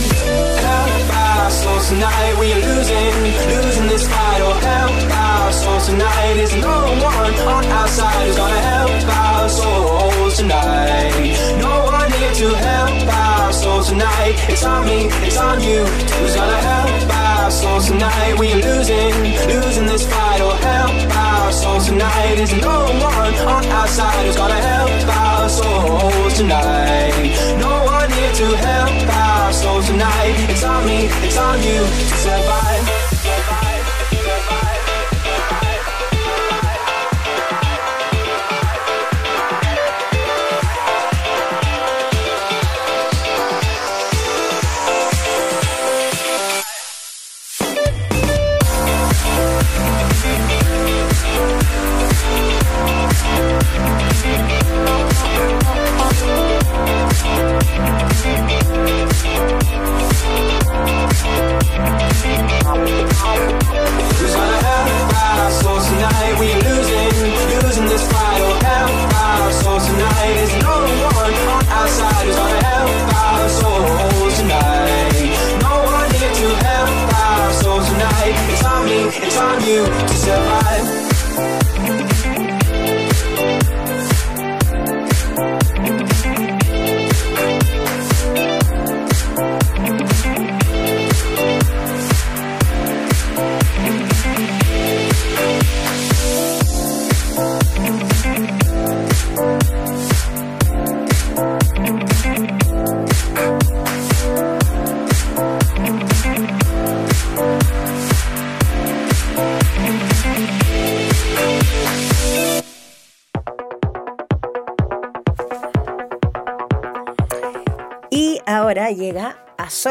Help 0.59 1.15
our 1.15 1.51
souls 1.53 1.89
tonight, 1.89 2.35
we 2.41 2.51
are 2.53 2.59
losing, 2.67 3.15
losing 3.47 3.87
this 3.87 4.09
fight. 4.09 4.41
Oh, 4.43 4.59
help 4.59 4.91
our 5.15 5.53
souls 5.53 5.87
tonight. 5.87 6.37
Is 6.43 6.53
no 6.57 6.83
one 6.99 7.35
on 7.47 7.65
our 7.65 7.87
side 7.87 8.27
who's 8.27 8.37
gonna 8.37 8.59
help 8.59 8.91
our 9.07 9.49
souls 9.49 10.37
tonight. 10.37 11.15
No 11.63 11.85
one 11.85 12.11
here 12.11 12.35
to 12.35 12.49
help 12.59 13.07
our 13.07 13.53
souls 13.53 13.91
tonight. 13.91 14.35
It's 14.51 14.65
on 14.65 14.85
me, 14.85 15.07
it's 15.23 15.39
on 15.39 15.63
you. 15.63 15.87
Who's 16.19 16.35
gonna 16.35 16.59
help 16.59 17.15
our 17.15 17.51
souls 17.53 17.87
tonight? 17.87 18.35
We 18.41 18.51
are 18.55 18.63
losing, 18.67 19.15
losing 19.47 19.87
this 19.87 20.11
fight. 20.11 20.41
Oh, 20.43 20.59
help 20.59 21.17
our 21.17 21.53
souls 21.53 21.87
tonight. 21.87 22.41
Is 22.41 22.53
no 22.61 22.83
one 22.99 23.35
on 23.47 23.65
our 23.79 23.87
side 23.87 24.27
who's 24.27 24.35
gonna 24.35 24.61
help 24.61 24.91
our 25.23 25.49
souls 25.49 26.35
tonight. 26.35 27.31
No 27.61 27.84
to 28.51 28.57
help 28.57 29.17
our 29.17 29.53
souls 29.53 29.87
tonight. 29.87 30.35
It's 30.51 30.65
on 30.65 30.85
me, 30.85 31.07
it's 31.27 31.39
on 31.39 31.63
you 31.63 31.79
to 31.79 32.17
survive. 32.17 32.55
survive, 32.75 32.94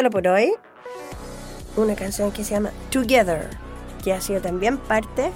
por 0.10 0.28
hoy 0.28 0.54
una 1.76 1.96
canción 1.96 2.32
que 2.32 2.44
se 2.44 2.52
llama 2.52 2.72
Together, 2.90 3.50
que 4.04 4.14
ha 4.14 4.22
sido 4.22 4.42
también 4.42 4.78
parte 4.78 5.32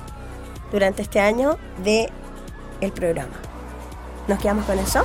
durante 0.72 1.02
este 1.02 1.20
año 1.20 1.58
de 1.84 2.10
el 2.82 2.92
programa. 2.92 3.34
¿Nos 4.28 4.40
quedamos 4.40 4.66
con 4.66 4.78
eso? 4.78 5.04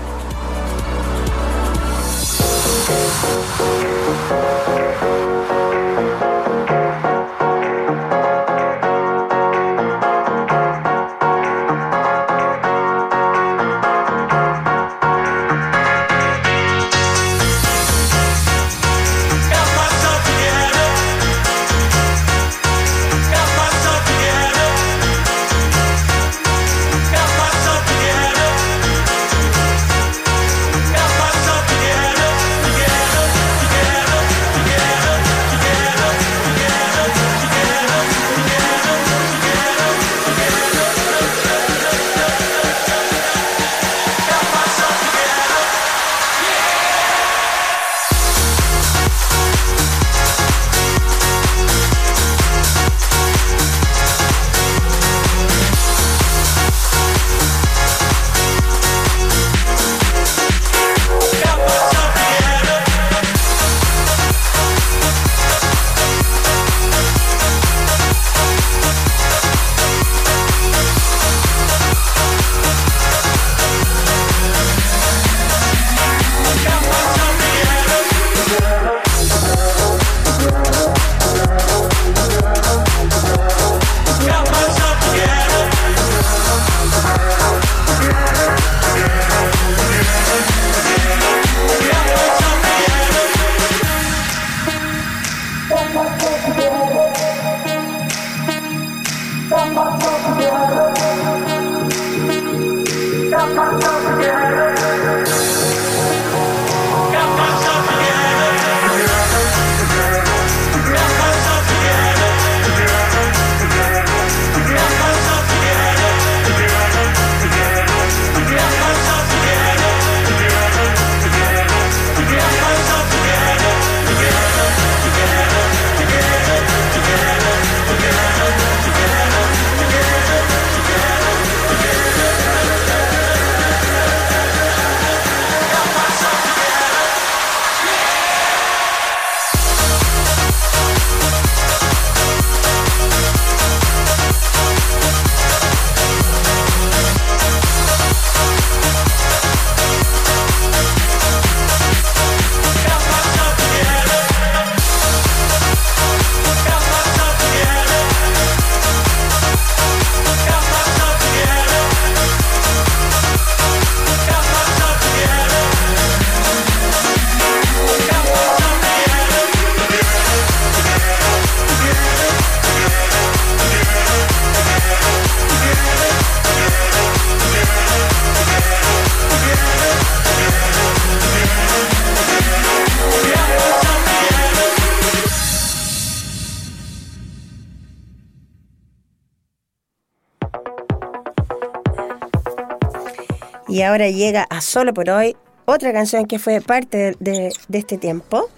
Ahora 193.92 194.08
llega 194.08 194.46
a 194.48 194.62
Solo 194.62 194.94
por 194.94 195.10
hoy 195.10 195.36
otra 195.66 195.92
canción 195.92 196.26
que 196.26 196.38
fue 196.38 196.60
parte 196.62 197.14
de, 197.20 197.52
este 197.72 197.98
tiempo, 197.98 198.48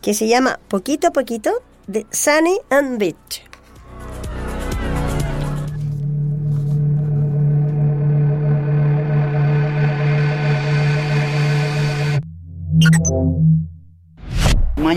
que 0.00 0.14
se 0.14 0.28
llama 0.28 0.60
Poquito 0.68 1.08
a 1.08 1.10
Poquito 1.10 1.50
de 1.88 2.06
Sunny 2.10 2.58
and 2.70 2.98
Beach. 2.98 3.47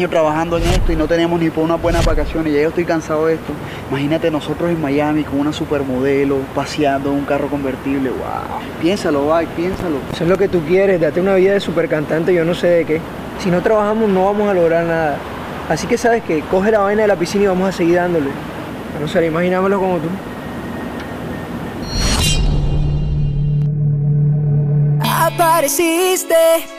Trabajando 0.10 0.58
en 0.58 0.64
esto 0.64 0.92
y 0.92 0.96
no 0.96 1.08
tenemos 1.08 1.40
ni 1.40 1.50
por 1.50 1.64
unas 1.64 1.82
buenas 1.82 2.04
vacaciones. 2.04 2.54
Ya 2.54 2.62
yo 2.62 2.70
estoy 2.70 2.86
cansado 2.86 3.28
de 3.28 3.36
esto. 3.36 3.54
Imagínate 3.90 4.30
nosotros 4.30 4.70
en 4.70 4.82
Miami 4.82 5.24
con 5.24 5.40
una 5.40 5.54
supermodelo, 5.54 6.40
paseando 6.54 7.12
en 7.12 7.20
un 7.20 7.26
carro 7.26 7.48
convertible. 7.48 8.10
¡Wow! 8.10 8.60
Piénsalo, 8.82 9.34
Mike, 9.34 9.52
piénsalo. 9.56 9.98
Eso 10.14 10.24
es 10.24 10.30
lo 10.30 10.38
que 10.38 10.48
tú 10.48 10.62
quieres, 10.68 11.00
date 11.00 11.22
una 11.22 11.36
vida 11.36 11.54
de 11.54 11.60
supercantante, 11.60 12.34
yo 12.34 12.44
no 12.44 12.54
sé 12.54 12.68
de 12.68 12.86
qué. 12.86 13.02
Si 13.40 13.50
no 13.50 13.62
trabajamos 13.62 14.10
no 14.10 14.26
vamos 14.26 14.50
a 14.50 14.54
lograr 14.54 14.86
nada. 14.86 15.18
Así 15.70 15.88
que 15.88 15.98
sabes 15.98 16.24
que 16.24 16.42
coge 16.42 16.72
la 16.72 16.80
vaina 16.80 17.04
de 17.04 17.08
la 17.08 17.16
piscina 17.16 17.46
y 17.46 17.48
vamos 17.48 17.70
a 17.70 17.72
seguir 17.72 17.96
dándole. 17.96 18.30
No 19.00 19.08
sé, 19.08 19.26
imaginámoslo 19.26 19.80
como 19.80 19.98
tú. 19.98 20.08
Apareciste, 25.04 26.36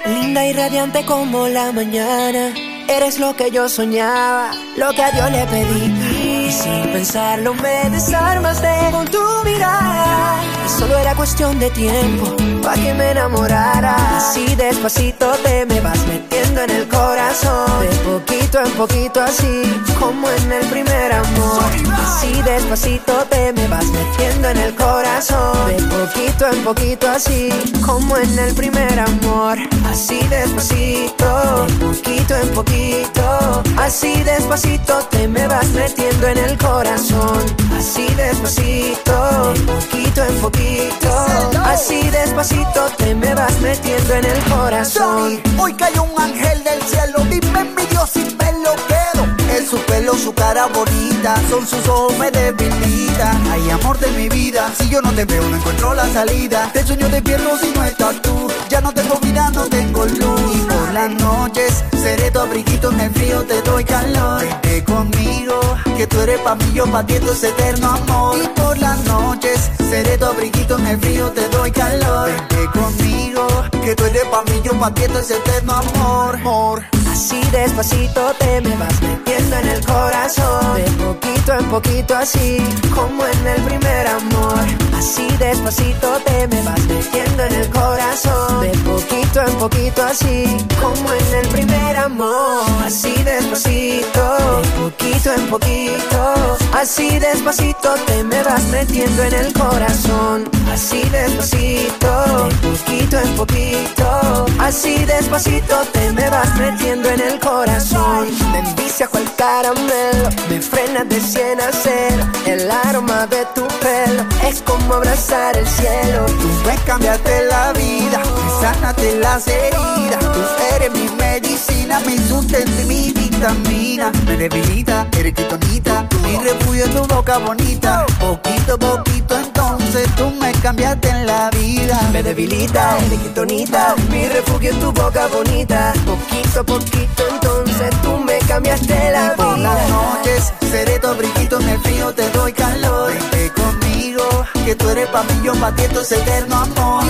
linda 0.06 0.44
y 0.46 0.52
radiante 0.52 1.04
como 1.06 1.48
la 1.48 1.72
mañana. 1.72 2.52
Eres 2.94 3.18
lo 3.18 3.34
que 3.34 3.50
yo 3.50 3.70
soñaba, 3.70 4.50
lo 4.76 4.92
que 4.92 5.02
a 5.02 5.10
Dios 5.12 5.30
le 5.30 5.46
pedí. 5.46 6.46
Y 6.46 6.52
sin 6.52 6.92
pensarlo 6.92 7.54
me 7.54 7.88
desarmaste 7.88 8.68
con 8.90 9.06
tu 9.06 9.18
mirada. 9.46 10.42
Y 10.66 10.68
solo 10.68 10.98
era 10.98 11.14
cuestión 11.14 11.58
de 11.58 11.70
tiempo 11.70 12.36
para 12.62 12.74
que 12.74 12.92
me 12.92 13.12
enamorara. 13.12 14.18
Así 14.18 14.44
despacito 14.56 15.30
te 15.42 15.64
me 15.64 15.80
vas 15.80 16.06
metiendo 16.06 16.31
en 16.60 16.70
el 16.70 16.88
corazón. 16.88 17.80
De 17.80 17.88
poquito 17.98 18.60
en 18.60 18.70
poquito 18.72 19.22
así, 19.22 19.62
como 19.98 20.28
en 20.28 20.52
el 20.52 20.66
primer 20.66 21.12
amor. 21.12 21.64
Así 21.92 22.42
despacito 22.42 23.24
te 23.30 23.52
me 23.52 23.68
vas 23.68 23.86
metiendo 23.86 24.48
en 24.48 24.56
el 24.58 24.74
corazón. 24.74 25.68
De 25.68 25.82
poquito 25.82 26.46
en 26.52 26.64
poquito 26.64 27.08
así, 27.08 27.48
como 27.84 28.16
en 28.16 28.38
el 28.38 28.54
primer 28.54 28.98
amor. 28.98 29.58
Así 29.86 30.20
despacito, 30.28 31.66
de 31.66 31.74
poquito 31.74 32.36
en 32.36 32.48
poquito. 32.50 33.62
Así 33.76 34.22
despacito 34.22 34.98
te 35.10 35.28
me 35.28 35.46
vas 35.46 35.68
metiendo 35.68 36.28
en 36.28 36.38
el 36.38 36.58
corazón. 36.58 37.40
Así 37.76 38.06
despacito, 38.14 39.52
de 39.52 39.60
poquito 39.60 40.24
en 40.24 40.36
poquito. 40.40 41.50
Así 41.64 42.10
despacito 42.10 42.86
te 42.98 43.14
me 43.14 43.34
vas 43.34 43.58
metiendo 43.60 44.14
en 44.14 44.24
el 44.24 44.44
corazón. 44.44 45.40
Hoy 45.58 45.74
cayó 45.74 46.02
un 46.02 46.20
ángel 46.20 46.41
del 46.42 46.82
cielo, 46.82 47.18
dime 47.30 47.64
mi 47.64 47.86
Dios 47.86 48.10
si 48.10 48.20
me 48.20 48.52
lo 48.64 48.74
quedo. 48.86 49.26
Es 49.56 49.68
su 49.68 49.78
pelo, 49.78 50.14
su 50.14 50.34
cara 50.34 50.66
bonita, 50.66 51.40
son 51.48 51.66
sus 51.66 51.86
ojos 51.88 52.18
me 52.18 52.30
debilitan. 52.30 53.42
Ay, 53.50 53.70
amor 53.70 53.98
de 53.98 54.10
mi 54.12 54.28
vida, 54.28 54.70
si 54.76 54.88
yo 54.88 55.00
no 55.00 55.12
te 55.12 55.24
veo 55.24 55.42
no 55.48 55.56
encuentro 55.56 55.94
la 55.94 56.08
salida. 56.12 56.70
Te 56.72 56.84
sueño 56.84 57.08
de 57.08 57.22
pierno 57.22 57.56
si 57.58 57.70
no 57.72 57.84
estás 57.84 58.20
tú, 58.22 58.50
ya 58.68 58.80
no 58.80 58.92
tengo 58.92 59.18
vida, 59.20 59.50
no 59.50 59.64
tengo 59.68 60.04
luz. 60.04 60.56
Y 60.56 60.58
por 60.60 60.92
las 60.92 61.10
noches 61.10 61.84
seré 62.02 62.30
tu 62.30 62.40
abriguito, 62.40 62.90
en 62.90 63.00
el 63.00 63.10
frío 63.12 63.42
te 63.44 63.62
doy 63.62 63.84
calor. 63.84 64.61
Conmigo, 64.86 65.60
que 65.96 66.06
tú 66.06 66.20
eres 66.20 66.40
pa' 66.40 66.54
mí, 66.54 66.72
yo 66.74 66.86
pa' 66.86 67.04
ti 67.04 67.14
es 67.14 67.44
eterno 67.44 67.90
amor. 67.90 68.38
Y 68.42 68.48
por 68.60 68.78
las 68.78 69.04
noches 69.04 69.70
seré 69.78 70.18
tu 70.18 70.26
abriguito, 70.26 70.78
en 70.78 70.86
el 70.86 71.00
frío 71.00 71.30
te 71.30 71.48
doy 71.48 71.70
calor. 71.70 72.30
Vente 72.30 72.78
conmigo, 72.78 73.46
que 73.84 73.94
tú 73.94 74.04
eres 74.04 74.24
pa' 74.26 74.42
mí, 74.44 74.60
yo 74.64 74.72
pa' 74.78 74.92
ti 74.94 75.02
es 75.02 75.30
eterno 75.30 75.72
amor. 75.74 76.36
amor. 76.36 77.01
Así 77.12 77.38
despacito 77.52 78.32
te 78.38 78.62
me 78.62 78.74
vas 78.76 79.02
metiendo 79.02 79.56
en 79.56 79.68
el 79.68 79.84
corazón. 79.84 80.76
De 80.76 80.90
poquito 81.04 81.52
en 81.58 81.66
poquito 81.66 82.16
así, 82.16 82.56
como 82.94 83.26
en 83.26 83.46
el 83.46 83.60
primer 83.62 84.06
amor. 84.06 84.64
Así 84.96 85.26
despacito 85.38 86.18
te 86.24 86.48
me 86.48 86.62
vas 86.62 86.80
metiendo 86.86 87.44
en 87.44 87.52
el 87.52 87.68
corazón. 87.68 88.62
De 88.62 88.70
poquito 88.78 89.42
en 89.46 89.54
poquito 89.58 90.02
así, 90.04 90.44
como 90.80 91.12
en 91.12 91.34
el 91.34 91.48
primer 91.48 91.96
amor. 91.98 92.64
Así 92.82 93.12
despacito, 93.22 94.60
de 94.62 94.68
poquito 94.80 95.34
en 95.34 95.46
poquito. 95.50 96.56
Así 96.72 97.18
despacito 97.18 97.94
te 98.06 98.24
me 98.24 98.42
vas 98.42 98.64
metiendo 98.68 99.22
en 99.24 99.34
el 99.34 99.52
corazón. 99.52 100.48
Así 100.72 101.02
despacito, 101.10 102.48
de 102.48 102.54
poquito 102.56 103.18
en 103.18 103.36
poquito. 103.36 104.46
Así 104.58 105.04
despacito 105.04 105.76
te 105.92 106.12
me 106.12 106.30
vas 106.30 106.54
metiendo 106.56 107.01
en 107.08 107.20
el 107.20 107.38
corazón. 107.38 108.28
Me 108.52 108.58
envicia 108.58 109.08
cual 109.08 109.24
caramelo, 109.36 110.28
me 110.48 110.60
frena 110.60 111.04
de 111.04 111.20
cien 111.20 111.60
a 111.60 111.70
cero. 111.72 112.24
El 112.46 112.70
aroma 112.70 113.26
de 113.26 113.44
tu 113.54 113.66
pelo 113.78 114.24
es 114.46 114.62
como 114.62 114.94
abrazar 114.94 115.56
el 115.56 115.66
cielo. 115.66 116.26
Tú 116.26 116.48
me 116.66 116.76
cambiaste 116.84 117.44
la 117.46 117.72
vida, 117.72 118.18
me 118.18 118.60
sanaste 118.60 119.18
las 119.18 119.46
heridas. 119.48 120.20
Tú 120.20 120.40
eres 120.74 120.92
mi 120.92 121.08
medicina, 121.16 122.00
mi 122.00 122.18
sustento 122.18 122.82
y 122.82 122.86
mi 122.86 123.21
vitamina. 123.42 124.12
Me 124.26 124.36
debilita, 124.36 125.06
eres 125.18 125.34
quitonita, 125.34 126.06
mi 126.22 126.36
refugio 126.38 126.84
en 126.84 126.92
tu 126.92 127.06
boca 127.14 127.38
bonita. 127.38 128.06
Poquito 128.20 128.78
poquito 128.78 129.36
entonces 129.36 130.08
tú 130.16 130.30
me 130.40 130.52
cambiaste 130.62 131.08
en 131.08 131.26
la 131.26 131.50
vida. 131.50 132.00
Me 132.12 132.22
debilita, 132.22 132.98
eres 132.98 133.18
quitonita, 133.18 133.94
mi 134.10 134.28
refugio 134.28 134.70
en 134.70 134.80
tu 134.80 134.92
boca 134.92 135.26
bonita. 135.26 135.92
Poquito 136.06 136.64
poquito 136.64 137.22
entonces 137.30 137.90
tú 138.02 138.16
me 138.18 138.38
cambiaste 138.46 139.10
la 139.10 139.32
Y 139.32 139.36
por 139.36 139.58
las 139.58 139.86
vida. 139.86 139.88
noches 139.88 140.52
seré 140.70 140.98
tu 141.00 141.08
abriguito, 141.08 141.60
en 141.60 141.68
el 141.68 141.80
frío 141.80 142.12
te 142.14 142.28
doy 142.30 142.52
calor. 142.52 143.12
Vente 143.12 143.52
conmigo, 143.60 144.24
que 144.64 144.74
tú 144.76 144.88
eres 144.90 145.08
pa' 145.08 145.24
mí, 145.24 145.40
yo 145.42 145.54
pa' 145.54 145.72
ti 145.74 145.82
esto 145.82 146.00
es 146.00 146.12
eterno 146.12 146.56
amor. 146.56 147.04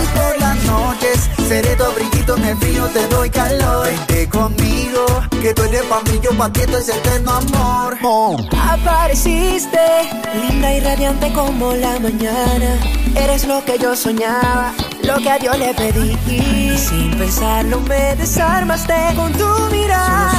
Tu 1.53 1.85
abriguito, 1.85 2.35
en 2.39 2.45
el 2.47 2.57
frío 2.57 2.87
te 2.87 3.07
doy 3.09 3.29
calor. 3.29 3.85
Vente 3.85 4.27
conmigo, 4.31 5.05
que 5.43 5.53
tú 5.53 5.63
eres 5.65 5.83
pa' 5.83 6.01
mí, 6.05 6.19
yo 6.23 6.31
pa' 6.31 6.51
ti 6.51 6.61
esto 6.61 6.79
es 6.79 6.89
eterno 6.89 7.31
amor. 7.31 7.99
Apareciste, 8.59 9.79
linda 10.49 10.73
y 10.73 10.81
radiante 10.81 11.31
como 11.35 11.75
la 11.75 12.01
mañana. 12.01 12.81
Eres 13.15 13.47
lo 13.47 13.63
que 13.67 13.79
yo 13.79 13.95
soñaba, 13.95 14.73
lo 15.03 15.17
que 15.19 15.31
a 15.31 15.39
Dios 15.39 15.59
le 15.59 15.75
pedí. 15.75 16.17
Y 16.27 16.79
sin 16.79 17.19
pensarlo 17.19 17.81
me 17.81 18.17
desarmaste 18.17 18.95
con 19.15 19.31
tu 19.35 19.47
mirada. 19.71 20.33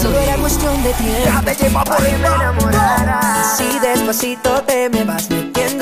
Solo 0.00 0.18
era 0.18 0.36
cuestión 0.36 0.82
de 0.82 0.94
tiempo. 0.94 1.20
Déjame 1.24 1.54
llevar 1.56 1.84
por 1.84 1.96
que 1.98 2.10
el 2.10 2.20
me 2.20 2.26
enamorara. 2.26 3.40
Así 3.42 3.78
despacito 3.80 4.62
te 4.62 4.88
me 4.88 5.04
vas 5.04 5.28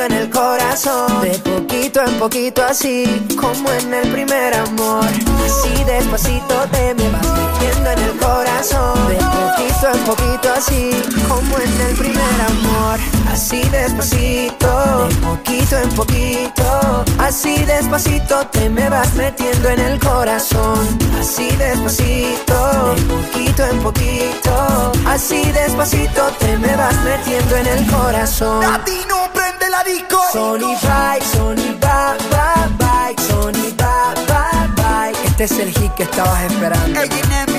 en 0.04 0.12
el 0.12 0.30
corazón. 0.30 1.22
De 1.22 1.38
poquito 1.38 2.00
en 2.02 2.18
poquito 2.18 2.62
así, 2.64 3.04
como 3.40 3.70
en 3.72 3.94
el 3.94 4.08
primer 4.12 4.54
amor. 4.54 5.04
Así 5.44 5.84
despacito 5.84 6.54
te 6.72 6.94
me 6.94 7.08
vas 7.10 7.25
metiendo 7.66 7.90
en 7.90 7.98
el 7.98 8.16
corazón. 8.18 9.08
De 9.08 9.16
poquito 9.16 9.92
en 9.92 10.04
poquito 10.04 10.52
así, 10.56 10.90
como 11.28 11.58
en 11.58 11.80
el 11.80 11.96
primer 11.96 12.40
amor. 12.48 12.98
Así 13.30 13.60
despacito, 13.68 15.08
de 15.08 15.14
poquito 15.16 15.76
en 15.76 15.88
poquito. 15.90 17.04
Así 17.18 17.64
despacito 17.64 18.46
te 18.48 18.68
me 18.70 18.88
vas 18.88 19.12
metiendo 19.14 19.68
en 19.68 19.80
el 19.80 19.98
corazón. 20.00 20.98
Así 21.20 21.48
despacito, 21.56 22.94
de 22.94 23.02
poquito 23.02 23.64
en 23.64 23.78
poquito. 23.80 24.92
Así 25.06 25.42
despacito 25.52 26.22
te 26.38 26.56
me 26.58 26.74
vas 26.76 26.96
metiendo 27.04 27.56
en 27.56 27.66
el 27.66 27.86
corazón. 27.90 28.60
Latino, 28.60 29.28
prende 29.34 29.70
la 29.70 29.82
disco. 29.84 30.18
Sony 30.32 30.76
bye, 30.82 31.20
Sony 31.32 31.74
bye, 31.80 32.16
bye, 32.30 32.76
bye, 32.78 33.24
Sony 33.28 33.72
bye, 33.76 34.24
bye, 34.26 34.68
bye. 34.76 35.26
Este 35.26 35.44
es 35.44 35.58
el 35.58 35.70
hit 35.72 35.92
que 35.94 36.04
estabas 36.04 36.42
esperando. 36.44 37.00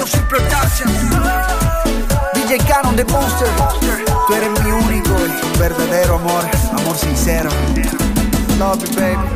Music 0.08 0.26
Production. 0.30 0.90
DJ 2.34 2.60
Canon 2.66 2.96
de 2.96 3.04
Monster. 3.04 3.50
Tú 4.26 4.34
eres 4.34 4.50
mi 4.64 4.72
único 4.72 5.10
y 5.26 5.60
verdadero 5.60 6.16
amor, 6.16 6.46
amor 6.80 6.96
sincero. 6.96 7.50
Love 8.58 8.86
you, 8.86 8.96
baby. 8.96 9.28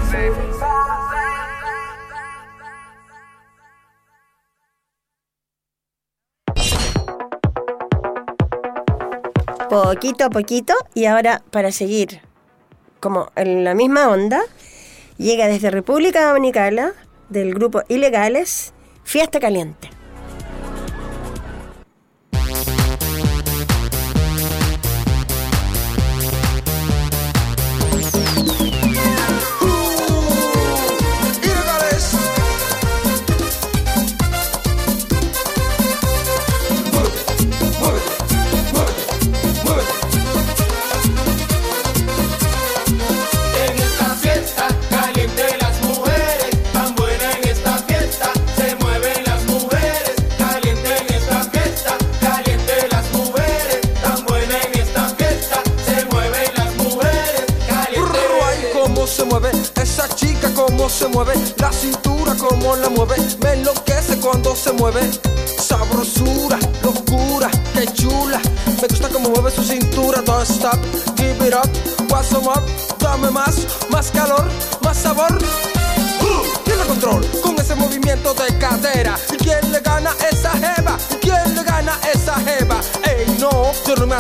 Poquito 9.70 10.24
a 10.24 10.30
poquito. 10.30 10.74
Y 10.94 11.04
ahora, 11.04 11.42
para 11.52 11.74
seguir 11.74 12.22
como 13.02 13.30
en 13.36 13.66
la 13.66 13.76
misma 13.76 14.08
onda, 14.08 14.40
llega 15.18 15.48
desde 15.48 15.70
República 15.70 16.30
Dominicana, 16.30 16.94
del 17.28 17.54
grupo 17.54 17.82
Ilegales, 17.90 18.74
Fiesta 19.04 19.42
Caliente. 19.42 20.01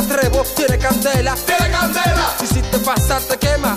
Atrevo. 0.01 0.43
Tiene 0.55 0.77
candela, 0.77 1.35
tiene 1.45 1.71
candela. 1.71 2.35
Y 2.41 2.47
si 2.47 2.61
te 2.61 2.77
pasa, 2.79 3.19
te 3.19 3.37
quema. 3.37 3.75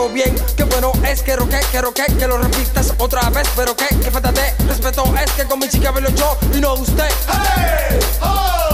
Pero 0.00 0.14
bien, 0.14 0.34
qué 0.56 0.64
bueno 0.64 0.92
es 1.06 1.22
que 1.22 1.36
roque, 1.36 1.60
que 1.70 1.82
roque, 1.82 2.06
que 2.18 2.26
lo 2.26 2.38
repitas 2.38 2.94
otra 2.96 3.28
vez. 3.28 3.46
Pero 3.54 3.76
que, 3.76 3.86
que 3.86 4.10
falta 4.10 4.32
de 4.32 4.50
respeto 4.66 5.04
es 5.22 5.30
que 5.32 5.44
con 5.44 5.58
mi 5.58 5.68
chica 5.68 5.90
velo 5.90 6.08
yo 6.16 6.38
y 6.54 6.58
no 6.58 6.72
usted. 6.72 7.10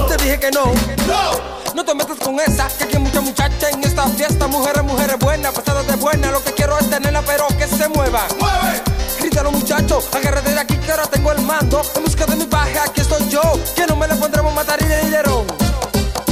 Te 0.07 0.16
dije 0.22 0.39
que 0.39 0.53
no. 0.53 0.66
No. 1.09 1.74
No 1.74 1.85
te 1.85 1.95
metas 1.97 2.16
con 2.20 2.39
esa, 2.39 2.68
que 2.79 2.85
aquí 2.85 2.97
hay 2.97 3.03
mucha 3.03 3.20
muchacha 3.20 3.70
en 3.70 3.83
esta 3.83 4.07
fiesta. 4.07 4.47
Mujeres, 4.47 4.85
mujeres 4.85 5.18
buenas, 5.18 5.53
pasadas 5.53 5.85
de 5.89 5.97
buena. 5.97 6.31
Lo 6.31 6.45
que 6.45 6.53
quiero 6.53 6.79
es 6.79 6.89
tenerla, 6.89 7.22
pero 7.22 7.49
que 7.59 7.66
se 7.66 7.89
mueva. 7.89 8.24
¡Mueve! 8.39 8.83
Grítalo 9.18 9.51
muchacho, 9.51 9.99
agárrate 10.12 10.53
de 10.53 10.61
aquí 10.61 10.77
que 10.77 10.93
ahora 10.93 11.09
tengo 11.09 11.33
el 11.33 11.43
mando. 11.43 11.83
En 11.97 12.05
busca 12.05 12.24
de 12.27 12.37
mi 12.37 12.45
paje, 12.45 12.79
aquí 12.79 13.01
estoy 13.01 13.29
yo. 13.31 13.43
Que 13.74 13.85
no 13.89 13.97
me 13.97 14.07
le 14.07 14.14
pondremos 14.14 14.55
matar 14.55 14.81
y 14.81 14.85
de 14.85 15.03
dinero. 15.03 15.45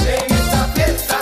En 0.07 0.33
esta 0.33 0.69
fiesta 0.73 1.19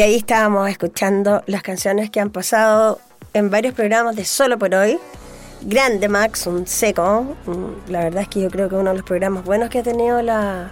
Y 0.00 0.02
ahí 0.02 0.14
estábamos 0.14 0.70
escuchando 0.70 1.42
las 1.46 1.62
canciones 1.62 2.08
que 2.08 2.20
han 2.20 2.30
pasado 2.30 3.00
en 3.34 3.50
varios 3.50 3.74
programas 3.74 4.16
de 4.16 4.24
Solo 4.24 4.58
por 4.58 4.74
Hoy. 4.74 4.98
Grande 5.60 6.08
Max, 6.08 6.46
un 6.46 6.66
seco. 6.66 7.36
Mm, 7.44 7.90
La 7.90 8.04
verdad 8.04 8.22
es 8.22 8.28
que 8.28 8.40
yo 8.40 8.48
creo 8.48 8.70
que 8.70 8.76
uno 8.76 8.92
de 8.92 8.96
los 8.96 9.04
programas 9.04 9.44
buenos 9.44 9.68
que 9.68 9.80
ha 9.80 9.82
tenido 9.82 10.22
la, 10.22 10.70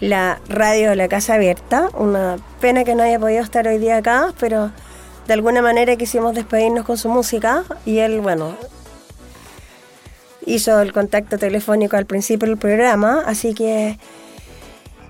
la 0.00 0.38
radio 0.46 0.90
de 0.90 0.96
la 0.96 1.08
Casa 1.08 1.36
Abierta. 1.36 1.88
Una 1.94 2.36
pena 2.60 2.84
que 2.84 2.94
no 2.94 3.02
haya 3.02 3.18
podido 3.18 3.42
estar 3.42 3.66
hoy 3.66 3.78
día 3.78 3.96
acá, 3.96 4.34
pero 4.38 4.72
de 5.26 5.32
alguna 5.32 5.62
manera 5.62 5.96
quisimos 5.96 6.34
despedirnos 6.34 6.84
con 6.84 6.98
su 6.98 7.08
música. 7.08 7.64
Y 7.86 8.00
él, 8.00 8.20
bueno, 8.20 8.58
hizo 10.44 10.82
el 10.82 10.92
contacto 10.92 11.38
telefónico 11.38 11.96
al 11.96 12.04
principio 12.04 12.46
del 12.46 12.58
programa, 12.58 13.22
así 13.24 13.54
que 13.54 13.98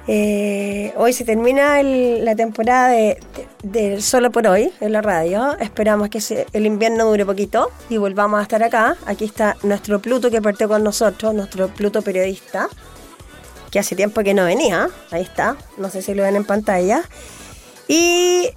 eh, 0.09 0.93
hoy 0.97 1.13
se 1.13 1.25
termina 1.25 1.83
la 1.83 2.35
temporada 2.35 2.89
de, 2.89 3.21
de- 3.63 3.91
de 3.95 4.03
Solo 4.03 4.31
por 4.33 4.47
Hoy 4.47 4.73
en 4.81 4.93
la 4.93 5.01
radio. 5.03 5.57
Esperamos 5.61 6.09
que 6.09 6.21
el 6.53 6.67
invierno 6.67 7.05
dure 7.05 7.25
poquito 7.25 7.71
y 7.89 7.97
volvamos 7.99 8.41
a 8.41 8.43
estar 8.43 8.63
acá. 8.63 8.97
Aquí 9.07 9.25
está 9.25 9.57
nuestro 9.63 10.01
Pluto 10.01 10.31
que 10.31 10.43
partió 10.43 10.69
con 10.69 10.83
nosotros, 10.83 11.35
nuestro 11.35 11.69
Pluto 11.69 12.03
periodista, 12.03 12.69
que 13.71 13.79
hace 13.79 13.95
tiempo 13.95 14.23
que 14.23 14.35
no 14.35 14.45
venía. 14.45 14.89
Ahí 15.13 15.23
está, 15.23 15.57
no 15.79 15.89
sé 15.91 16.03
si 16.03 16.15
lo 16.15 16.23
ven 16.25 16.37
en 16.37 16.45
pantalla. 16.45 17.03
Y 17.87 18.51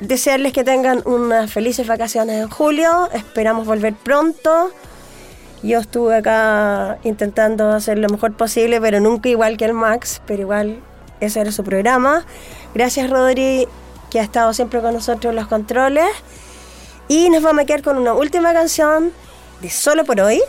desearles 0.00 0.52
que 0.52 0.62
tengan 0.64 1.02
unas 1.06 1.50
felices 1.52 1.86
vacaciones 1.86 2.40
en 2.40 2.48
julio. 2.48 3.08
Esperamos 3.12 3.66
volver 3.66 3.94
pronto. 3.94 4.70
Yo 5.62 5.78
estuve 5.78 6.16
acá 6.16 6.98
intentando 7.04 7.70
hacer 7.70 7.98
lo 7.98 8.08
mejor 8.08 8.32
posible, 8.34 8.80
pero 8.80 8.98
nunca 8.98 9.28
igual 9.28 9.56
que 9.56 9.64
el 9.64 9.74
Max, 9.74 10.20
pero 10.26 10.42
igual 10.42 10.80
ese 11.20 11.40
era 11.40 11.52
su 11.52 11.62
programa. 11.62 12.24
Gracias 12.74 13.08
Rodri, 13.08 13.68
que 14.10 14.18
ha 14.18 14.24
estado 14.24 14.52
siempre 14.54 14.80
con 14.80 14.94
nosotros 14.94 15.30
en 15.30 15.36
los 15.36 15.46
controles. 15.46 16.10
Y 17.06 17.30
nos 17.30 17.42
vamos 17.42 17.62
a 17.62 17.66
quedar 17.66 17.82
con 17.82 17.96
una 17.96 18.12
última 18.14 18.52
canción 18.52 19.12
de 19.60 19.70
Solo 19.70 20.04
por 20.04 20.20
hoy, 20.20 20.42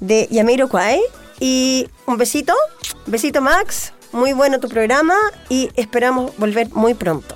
de 0.00 0.26
Yamiro 0.30 0.68
Kwai. 0.68 1.00
Y 1.38 1.88
un 2.06 2.16
besito, 2.16 2.54
besito 3.06 3.42
Max, 3.42 3.92
muy 4.12 4.32
bueno 4.32 4.58
tu 4.58 4.68
programa 4.68 5.14
y 5.48 5.70
esperamos 5.76 6.36
volver 6.38 6.70
muy 6.70 6.94
pronto. 6.94 7.34